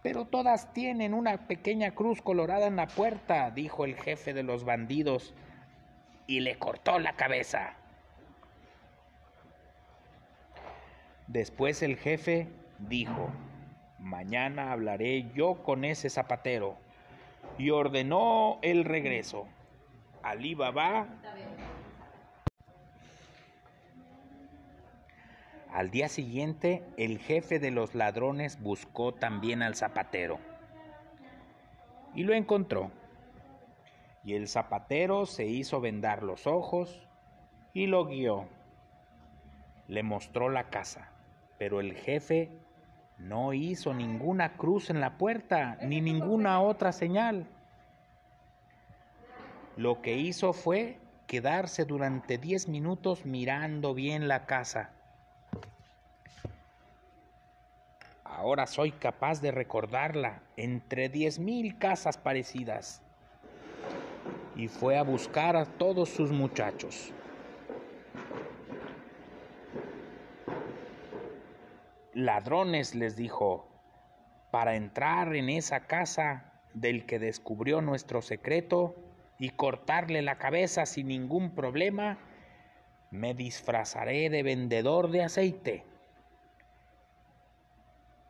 Pero 0.00 0.26
todas 0.26 0.72
tienen 0.72 1.12
una 1.12 1.48
pequeña 1.48 1.90
cruz 1.90 2.22
colorada 2.22 2.68
en 2.68 2.76
la 2.76 2.86
puerta, 2.86 3.50
dijo 3.50 3.84
el 3.84 3.96
jefe 3.96 4.32
de 4.32 4.44
los 4.44 4.62
bandidos, 4.62 5.34
y 6.28 6.38
le 6.38 6.56
cortó 6.56 7.00
la 7.00 7.14
cabeza. 7.14 7.74
Después 11.26 11.82
el 11.82 11.96
jefe 11.96 12.46
dijo, 12.78 13.32
Mañana 13.98 14.70
hablaré 14.70 15.32
yo 15.34 15.64
con 15.64 15.84
ese 15.84 16.10
zapatero. 16.10 16.78
Y 17.58 17.70
ordenó 17.70 18.58
el 18.62 18.84
regreso. 18.84 19.46
Alí 20.22 20.54
Baba. 20.54 21.08
Al 25.72 25.90
día 25.90 26.08
siguiente, 26.08 26.82
el 26.96 27.18
jefe 27.18 27.58
de 27.58 27.70
los 27.70 27.94
ladrones 27.94 28.62
buscó 28.62 29.12
también 29.12 29.62
al 29.62 29.74
zapatero. 29.74 30.38
Y 32.14 32.22
lo 32.22 32.32
encontró. 32.32 32.90
Y 34.24 34.34
el 34.34 34.48
zapatero 34.48 35.26
se 35.26 35.46
hizo 35.46 35.80
vendar 35.80 36.22
los 36.22 36.46
ojos 36.46 37.06
y 37.74 37.86
lo 37.86 38.06
guió. 38.06 38.46
Le 39.88 40.02
mostró 40.02 40.48
la 40.48 40.70
casa, 40.70 41.12
pero 41.58 41.80
el 41.80 41.94
jefe 41.94 42.50
no 43.18 43.52
hizo 43.52 43.92
ninguna 43.94 44.56
cruz 44.56 44.90
en 44.90 45.00
la 45.00 45.18
puerta 45.18 45.76
ni 45.82 46.00
ninguna 46.00 46.60
otra 46.60 46.92
señal. 46.92 47.46
Lo 49.76 50.02
que 50.02 50.16
hizo 50.16 50.52
fue 50.52 50.98
quedarse 51.26 51.84
durante 51.84 52.38
diez 52.38 52.68
minutos 52.68 53.26
mirando 53.26 53.94
bien 53.94 54.28
la 54.28 54.46
casa. 54.46 54.90
Ahora 58.24 58.66
soy 58.66 58.92
capaz 58.92 59.40
de 59.40 59.50
recordarla 59.50 60.42
entre 60.56 61.08
diez 61.08 61.38
mil 61.38 61.76
casas 61.78 62.16
parecidas. 62.16 63.02
Y 64.54 64.68
fue 64.68 64.96
a 64.96 65.02
buscar 65.02 65.56
a 65.56 65.64
todos 65.64 66.08
sus 66.08 66.30
muchachos. 66.30 67.12
Ladrones, 72.18 72.96
les 72.96 73.14
dijo, 73.14 73.68
para 74.50 74.74
entrar 74.74 75.36
en 75.36 75.48
esa 75.48 75.86
casa 75.86 76.52
del 76.74 77.06
que 77.06 77.20
descubrió 77.20 77.80
nuestro 77.80 78.22
secreto 78.22 78.96
y 79.38 79.50
cortarle 79.50 80.20
la 80.22 80.36
cabeza 80.36 80.84
sin 80.84 81.06
ningún 81.06 81.54
problema, 81.54 82.18
me 83.12 83.34
disfrazaré 83.34 84.30
de 84.30 84.42
vendedor 84.42 85.12
de 85.12 85.22
aceite. 85.22 85.84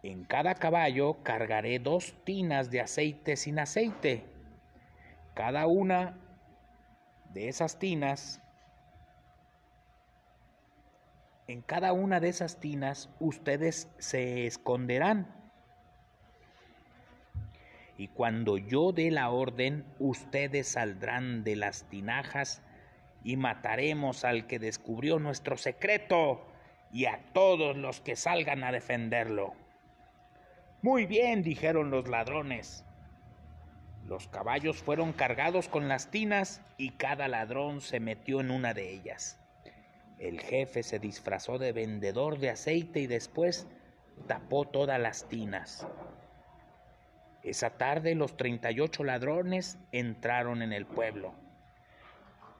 En 0.02 0.24
cada 0.24 0.54
caballo 0.54 1.22
cargaré 1.22 1.78
dos 1.78 2.14
tinas 2.24 2.70
de 2.70 2.82
aceite 2.82 3.36
sin 3.36 3.58
aceite. 3.58 4.22
Cada 5.32 5.66
una 5.66 6.18
de 7.32 7.48
esas 7.48 7.78
tinas 7.78 8.42
en 11.48 11.62
cada 11.62 11.94
una 11.94 12.20
de 12.20 12.28
esas 12.28 12.60
tinas 12.60 13.08
ustedes 13.20 13.88
se 13.98 14.46
esconderán. 14.46 15.34
Y 17.96 18.08
cuando 18.08 18.58
yo 18.58 18.92
dé 18.92 19.10
la 19.10 19.30
orden, 19.30 19.84
ustedes 19.98 20.68
saldrán 20.68 21.42
de 21.44 21.56
las 21.56 21.84
tinajas 21.84 22.62
y 23.24 23.36
mataremos 23.36 24.24
al 24.24 24.46
que 24.46 24.58
descubrió 24.58 25.18
nuestro 25.18 25.56
secreto 25.56 26.46
y 26.92 27.06
a 27.06 27.18
todos 27.32 27.76
los 27.76 28.00
que 28.00 28.14
salgan 28.14 28.62
a 28.62 28.70
defenderlo. 28.70 29.54
Muy 30.82 31.06
bien, 31.06 31.42
dijeron 31.42 31.90
los 31.90 32.08
ladrones. 32.08 32.84
Los 34.06 34.28
caballos 34.28 34.82
fueron 34.82 35.12
cargados 35.12 35.68
con 35.68 35.88
las 35.88 36.10
tinas 36.10 36.60
y 36.76 36.90
cada 36.90 37.26
ladrón 37.26 37.80
se 37.80 38.00
metió 38.00 38.40
en 38.40 38.50
una 38.50 38.74
de 38.74 38.92
ellas. 38.92 39.40
El 40.18 40.40
jefe 40.40 40.82
se 40.82 40.98
disfrazó 40.98 41.58
de 41.58 41.72
vendedor 41.72 42.38
de 42.38 42.50
aceite 42.50 43.00
y 43.00 43.06
después 43.06 43.66
tapó 44.26 44.64
todas 44.64 45.00
las 45.00 45.28
tinas. 45.28 45.86
Esa 47.42 47.70
tarde 47.70 48.14
los 48.14 48.36
38 48.36 49.04
ladrones 49.04 49.78
entraron 49.92 50.62
en 50.62 50.72
el 50.72 50.86
pueblo. 50.86 51.32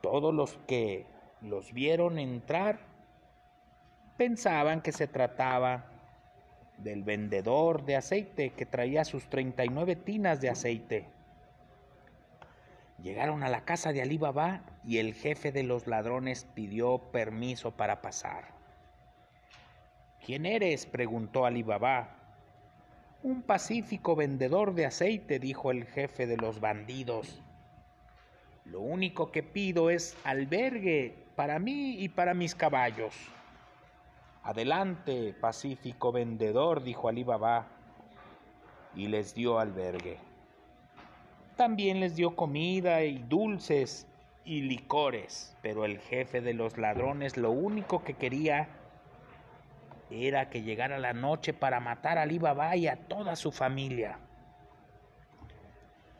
Todos 0.00 0.32
los 0.32 0.56
que 0.68 1.06
los 1.42 1.72
vieron 1.72 2.18
entrar 2.18 2.78
pensaban 4.16 4.80
que 4.80 4.92
se 4.92 5.08
trataba 5.08 5.86
del 6.78 7.02
vendedor 7.02 7.84
de 7.84 7.96
aceite 7.96 8.50
que 8.50 8.66
traía 8.66 9.04
sus 9.04 9.28
39 9.28 9.96
tinas 9.96 10.40
de 10.40 10.50
aceite. 10.50 11.17
Llegaron 13.02 13.44
a 13.44 13.48
la 13.48 13.64
casa 13.64 13.92
de 13.92 14.02
Alí 14.02 14.18
Baba 14.18 14.62
y 14.84 14.98
el 14.98 15.14
jefe 15.14 15.52
de 15.52 15.62
los 15.62 15.86
ladrones 15.86 16.46
pidió 16.54 16.98
permiso 16.98 17.70
para 17.70 18.02
pasar. 18.02 18.48
¿Quién 20.24 20.46
eres? 20.46 20.84
preguntó 20.86 21.46
Alí 21.46 21.62
Baba. 21.62 22.16
Un 23.22 23.42
pacífico 23.42 24.16
vendedor 24.16 24.74
de 24.74 24.86
aceite, 24.86 25.38
dijo 25.38 25.70
el 25.70 25.84
jefe 25.86 26.26
de 26.26 26.36
los 26.36 26.60
bandidos. 26.60 27.40
Lo 28.64 28.80
único 28.80 29.30
que 29.30 29.42
pido 29.42 29.90
es 29.90 30.16
albergue 30.24 31.14
para 31.36 31.58
mí 31.58 32.02
y 32.02 32.08
para 32.08 32.34
mis 32.34 32.54
caballos. 32.54 33.14
Adelante, 34.42 35.34
pacífico 35.40 36.10
vendedor, 36.10 36.82
dijo 36.82 37.08
Alí 37.08 37.22
Baba, 37.22 37.68
y 38.94 39.06
les 39.06 39.34
dio 39.34 39.58
albergue. 39.58 40.27
También 41.58 41.98
les 41.98 42.14
dio 42.14 42.36
comida 42.36 43.02
y 43.02 43.18
dulces 43.18 44.06
y 44.44 44.62
licores, 44.62 45.56
pero 45.60 45.84
el 45.84 45.98
jefe 45.98 46.40
de 46.40 46.54
los 46.54 46.78
ladrones 46.78 47.36
lo 47.36 47.50
único 47.50 48.04
que 48.04 48.14
quería 48.14 48.68
era 50.08 50.50
que 50.50 50.62
llegara 50.62 51.00
la 51.00 51.14
noche 51.14 51.52
para 51.52 51.80
matar 51.80 52.16
a 52.16 52.22
Ali 52.22 52.38
Baba 52.38 52.76
y 52.76 52.86
a 52.86 52.94
toda 52.94 53.34
su 53.34 53.50
familia. 53.50 54.20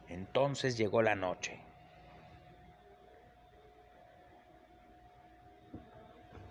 Entonces 0.09 0.77
llegó 0.77 1.03
la 1.03 1.14
noche. 1.14 1.61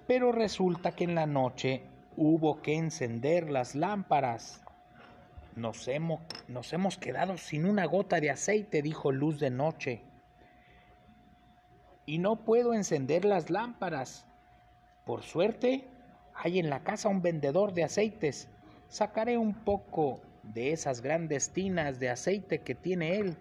Pero 0.08 0.32
resulta 0.32 0.94
que 0.94 1.04
en 1.04 1.16
la 1.16 1.26
noche 1.26 1.84
hubo 2.16 2.62
que 2.62 2.78
encender 2.78 3.50
las 3.52 3.76
lámparas 3.76 4.64
nos 5.58 5.88
hemos, 5.88 6.22
nos 6.48 6.72
hemos 6.72 6.98
quedado 6.98 7.38
sin 7.38 7.66
una 7.66 7.86
gota 7.86 8.22
de 8.22 8.30
aceite, 8.30 8.82
dijo 8.82 9.12
Luz 9.12 9.40
de 9.40 9.50
Noche. 9.50 10.02
Y 12.06 12.20
no 12.20 12.38
puedo 12.38 12.74
encender 12.74 13.26
las 13.26 13.50
lámparas. 13.50 14.26
Por 15.06 15.24
suerte, 15.24 15.88
hay 16.36 16.60
en 16.60 16.70
la 16.70 16.84
casa 16.84 17.10
un 17.10 17.22
vendedor 17.22 17.74
de 17.74 17.84
aceites. 17.84 18.48
Sacaré 18.88 19.38
un 19.38 19.54
poco 19.54 20.22
de 20.44 20.72
esas 20.72 21.02
grandes 21.02 21.50
tinas 21.50 22.00
de 22.00 22.10
aceite 22.10 22.60
que 22.60 22.76
tiene 22.76 23.18
él. 23.18 23.36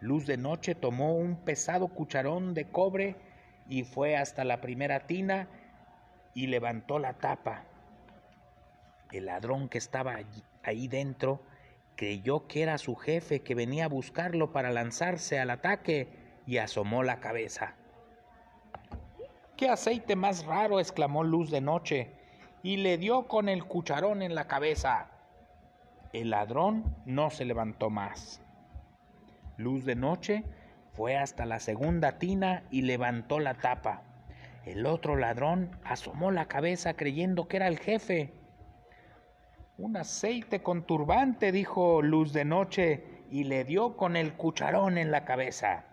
Luz 0.00 0.26
de 0.26 0.36
Noche 0.36 0.74
tomó 0.74 1.14
un 1.14 1.36
pesado 1.36 1.88
cucharón 1.88 2.54
de 2.54 2.64
cobre 2.64 3.16
y 3.68 3.84
fue 3.84 4.16
hasta 4.16 4.44
la 4.44 4.60
primera 4.60 5.06
tina 5.06 5.46
y 6.34 6.48
levantó 6.48 6.98
la 6.98 7.12
tapa. 7.12 7.64
El 9.12 9.26
ladrón 9.26 9.68
que 9.68 9.78
estaba 9.78 10.14
allí, 10.14 10.42
ahí 10.62 10.88
dentro 10.88 11.40
creyó 11.96 12.46
que 12.46 12.62
era 12.62 12.78
su 12.78 12.96
jefe 12.96 13.42
que 13.42 13.54
venía 13.54 13.84
a 13.84 13.88
buscarlo 13.88 14.52
para 14.52 14.70
lanzarse 14.70 15.38
al 15.38 15.50
ataque 15.50 16.08
y 16.46 16.58
asomó 16.58 17.02
la 17.02 17.20
cabeza. 17.20 17.74
¡Qué 19.56 19.68
aceite 19.68 20.16
más 20.16 20.44
raro! 20.44 20.80
exclamó 20.80 21.22
Luz 21.22 21.50
de 21.50 21.60
Noche 21.60 22.10
y 22.62 22.78
le 22.78 22.98
dio 22.98 23.28
con 23.28 23.48
el 23.48 23.64
cucharón 23.64 24.22
en 24.22 24.34
la 24.34 24.46
cabeza. 24.46 25.10
El 26.12 26.30
ladrón 26.30 26.96
no 27.06 27.30
se 27.30 27.44
levantó 27.44 27.90
más. 27.90 28.40
Luz 29.56 29.84
de 29.84 29.94
Noche 29.94 30.44
fue 30.94 31.16
hasta 31.16 31.46
la 31.46 31.60
segunda 31.60 32.18
tina 32.18 32.64
y 32.70 32.82
levantó 32.82 33.38
la 33.38 33.54
tapa. 33.54 34.02
El 34.64 34.86
otro 34.86 35.16
ladrón 35.16 35.70
asomó 35.84 36.30
la 36.30 36.46
cabeza 36.46 36.94
creyendo 36.94 37.48
que 37.48 37.56
era 37.56 37.68
el 37.68 37.78
jefe 37.78 38.32
un 39.82 39.96
aceite 39.96 40.62
con 40.62 40.84
turbante, 40.84 41.50
dijo 41.50 42.02
Luz 42.02 42.32
de 42.32 42.44
Noche, 42.44 43.02
y 43.32 43.42
le 43.42 43.64
dio 43.64 43.96
con 43.96 44.14
el 44.14 44.34
cucharón 44.34 44.96
en 44.96 45.10
la 45.10 45.24
cabeza. 45.24 45.84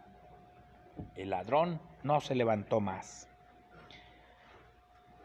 El 1.15 1.31
ladrón 1.31 1.81
no 2.03 2.21
se 2.21 2.35
levantó 2.35 2.81
más. 2.81 3.27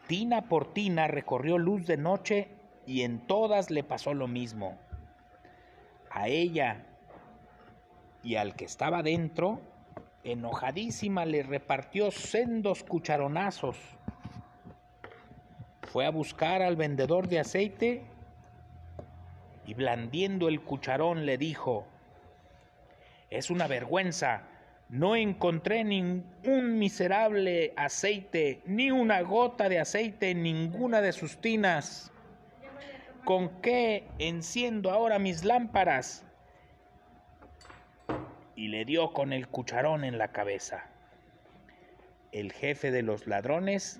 Tina 0.07 0.49
por 0.49 0.73
tina 0.73 1.07
recorrió 1.07 1.59
Luz 1.59 1.85
de 1.85 1.97
Noche 1.97 2.47
y 2.87 3.03
en 3.03 3.19
todas 3.27 3.69
le 3.69 3.83
pasó 3.83 4.15
lo 4.15 4.27
mismo. 4.27 4.79
A 6.09 6.27
ella 6.27 6.87
y 8.23 8.35
al 8.35 8.55
que 8.55 8.65
estaba 8.65 9.03
dentro, 9.03 9.61
enojadísima, 10.23 11.25
le 11.25 11.43
repartió 11.43 12.09
sendos 12.09 12.83
cucharonazos. 12.83 13.77
Fue 15.83 16.07
a 16.07 16.09
buscar 16.09 16.63
al 16.63 16.75
vendedor 16.75 17.27
de 17.27 17.39
aceite 17.39 18.14
y 19.65 19.73
blandiendo 19.73 20.47
el 20.47 20.61
cucharón 20.61 21.25
le 21.25 21.37
dijo, 21.37 21.87
es 23.29 23.49
una 23.49 23.67
vergüenza, 23.67 24.43
no 24.89 25.15
encontré 25.15 25.83
ningún 25.83 26.77
miserable 26.77 27.73
aceite, 27.75 28.61
ni 28.65 28.91
una 28.91 29.21
gota 29.21 29.67
de 29.67 29.79
aceite 29.79 30.31
en 30.31 30.43
ninguna 30.43 31.01
de 31.01 31.11
sus 31.11 31.37
tinas. 31.41 32.11
¿Con 33.23 33.61
qué 33.61 34.07
enciendo 34.19 34.91
ahora 34.91 35.17
mis 35.17 35.43
lámparas? 35.43 36.23
Y 38.55 38.67
le 38.67 38.85
dio 38.85 39.11
con 39.11 39.33
el 39.33 39.47
cucharón 39.47 40.03
en 40.03 40.19
la 40.19 40.27
cabeza. 40.27 40.85
El 42.31 42.53
jefe 42.53 42.91
de 42.91 43.01
los 43.01 43.25
ladrones 43.25 43.99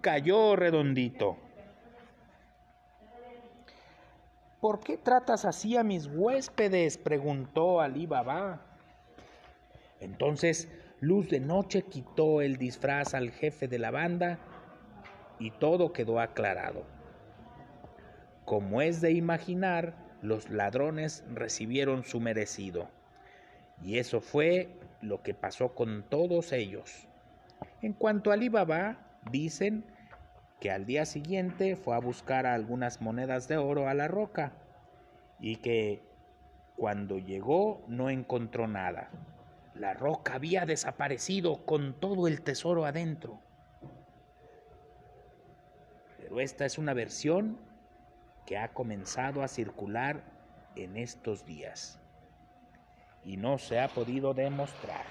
cayó 0.00 0.56
redondito. 0.56 1.38
¿Por 4.66 4.80
qué 4.80 4.96
tratas 4.96 5.44
así 5.44 5.76
a 5.76 5.84
mis 5.84 6.08
huéspedes? 6.08 6.98
preguntó 6.98 7.80
Alí 7.80 8.06
Baba. 8.06 8.66
Entonces 10.00 10.68
Luz 10.98 11.30
de 11.30 11.38
Noche 11.38 11.82
quitó 11.82 12.40
el 12.40 12.56
disfraz 12.56 13.14
al 13.14 13.30
jefe 13.30 13.68
de 13.68 13.78
la 13.78 13.92
banda 13.92 14.40
y 15.38 15.52
todo 15.52 15.92
quedó 15.92 16.18
aclarado. 16.18 16.82
Como 18.44 18.82
es 18.82 19.00
de 19.00 19.12
imaginar, 19.12 19.94
los 20.20 20.50
ladrones 20.50 21.22
recibieron 21.32 22.02
su 22.02 22.18
merecido. 22.18 22.88
Y 23.84 23.98
eso 23.98 24.20
fue 24.20 24.80
lo 25.00 25.22
que 25.22 25.32
pasó 25.32 25.76
con 25.76 26.02
todos 26.02 26.50
ellos. 26.50 27.06
En 27.82 27.92
cuanto 27.92 28.32
a 28.32 28.34
Alí 28.34 28.48
Baba, 28.48 28.98
dicen 29.30 29.84
que 30.60 30.70
al 30.70 30.86
día 30.86 31.04
siguiente 31.04 31.76
fue 31.76 31.94
a 31.94 32.00
buscar 32.00 32.46
algunas 32.46 33.00
monedas 33.00 33.48
de 33.48 33.56
oro 33.56 33.88
a 33.88 33.94
la 33.94 34.08
roca 34.08 34.52
y 35.38 35.56
que 35.56 36.02
cuando 36.76 37.18
llegó 37.18 37.82
no 37.88 38.10
encontró 38.10 38.66
nada. 38.66 39.10
La 39.74 39.92
roca 39.92 40.34
había 40.34 40.64
desaparecido 40.64 41.64
con 41.66 41.94
todo 42.00 42.28
el 42.28 42.40
tesoro 42.42 42.86
adentro. 42.86 43.38
Pero 46.18 46.40
esta 46.40 46.64
es 46.64 46.78
una 46.78 46.94
versión 46.94 47.58
que 48.46 48.56
ha 48.56 48.72
comenzado 48.72 49.42
a 49.42 49.48
circular 49.48 50.22
en 50.74 50.96
estos 50.96 51.44
días 51.44 51.98
y 53.24 53.36
no 53.36 53.58
se 53.58 53.80
ha 53.80 53.88
podido 53.88 54.32
demostrar. 54.32 55.04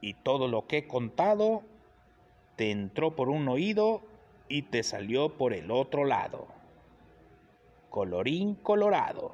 Y 0.00 0.14
todo 0.14 0.48
lo 0.48 0.66
que 0.66 0.78
he 0.78 0.86
contado 0.86 1.62
te 2.56 2.70
entró 2.70 3.16
por 3.16 3.28
un 3.28 3.48
oído 3.48 4.02
y 4.48 4.62
te 4.62 4.82
salió 4.82 5.30
por 5.30 5.52
el 5.52 5.70
otro 5.70 6.04
lado. 6.04 6.46
Colorín 7.90 8.54
colorado. 8.54 9.32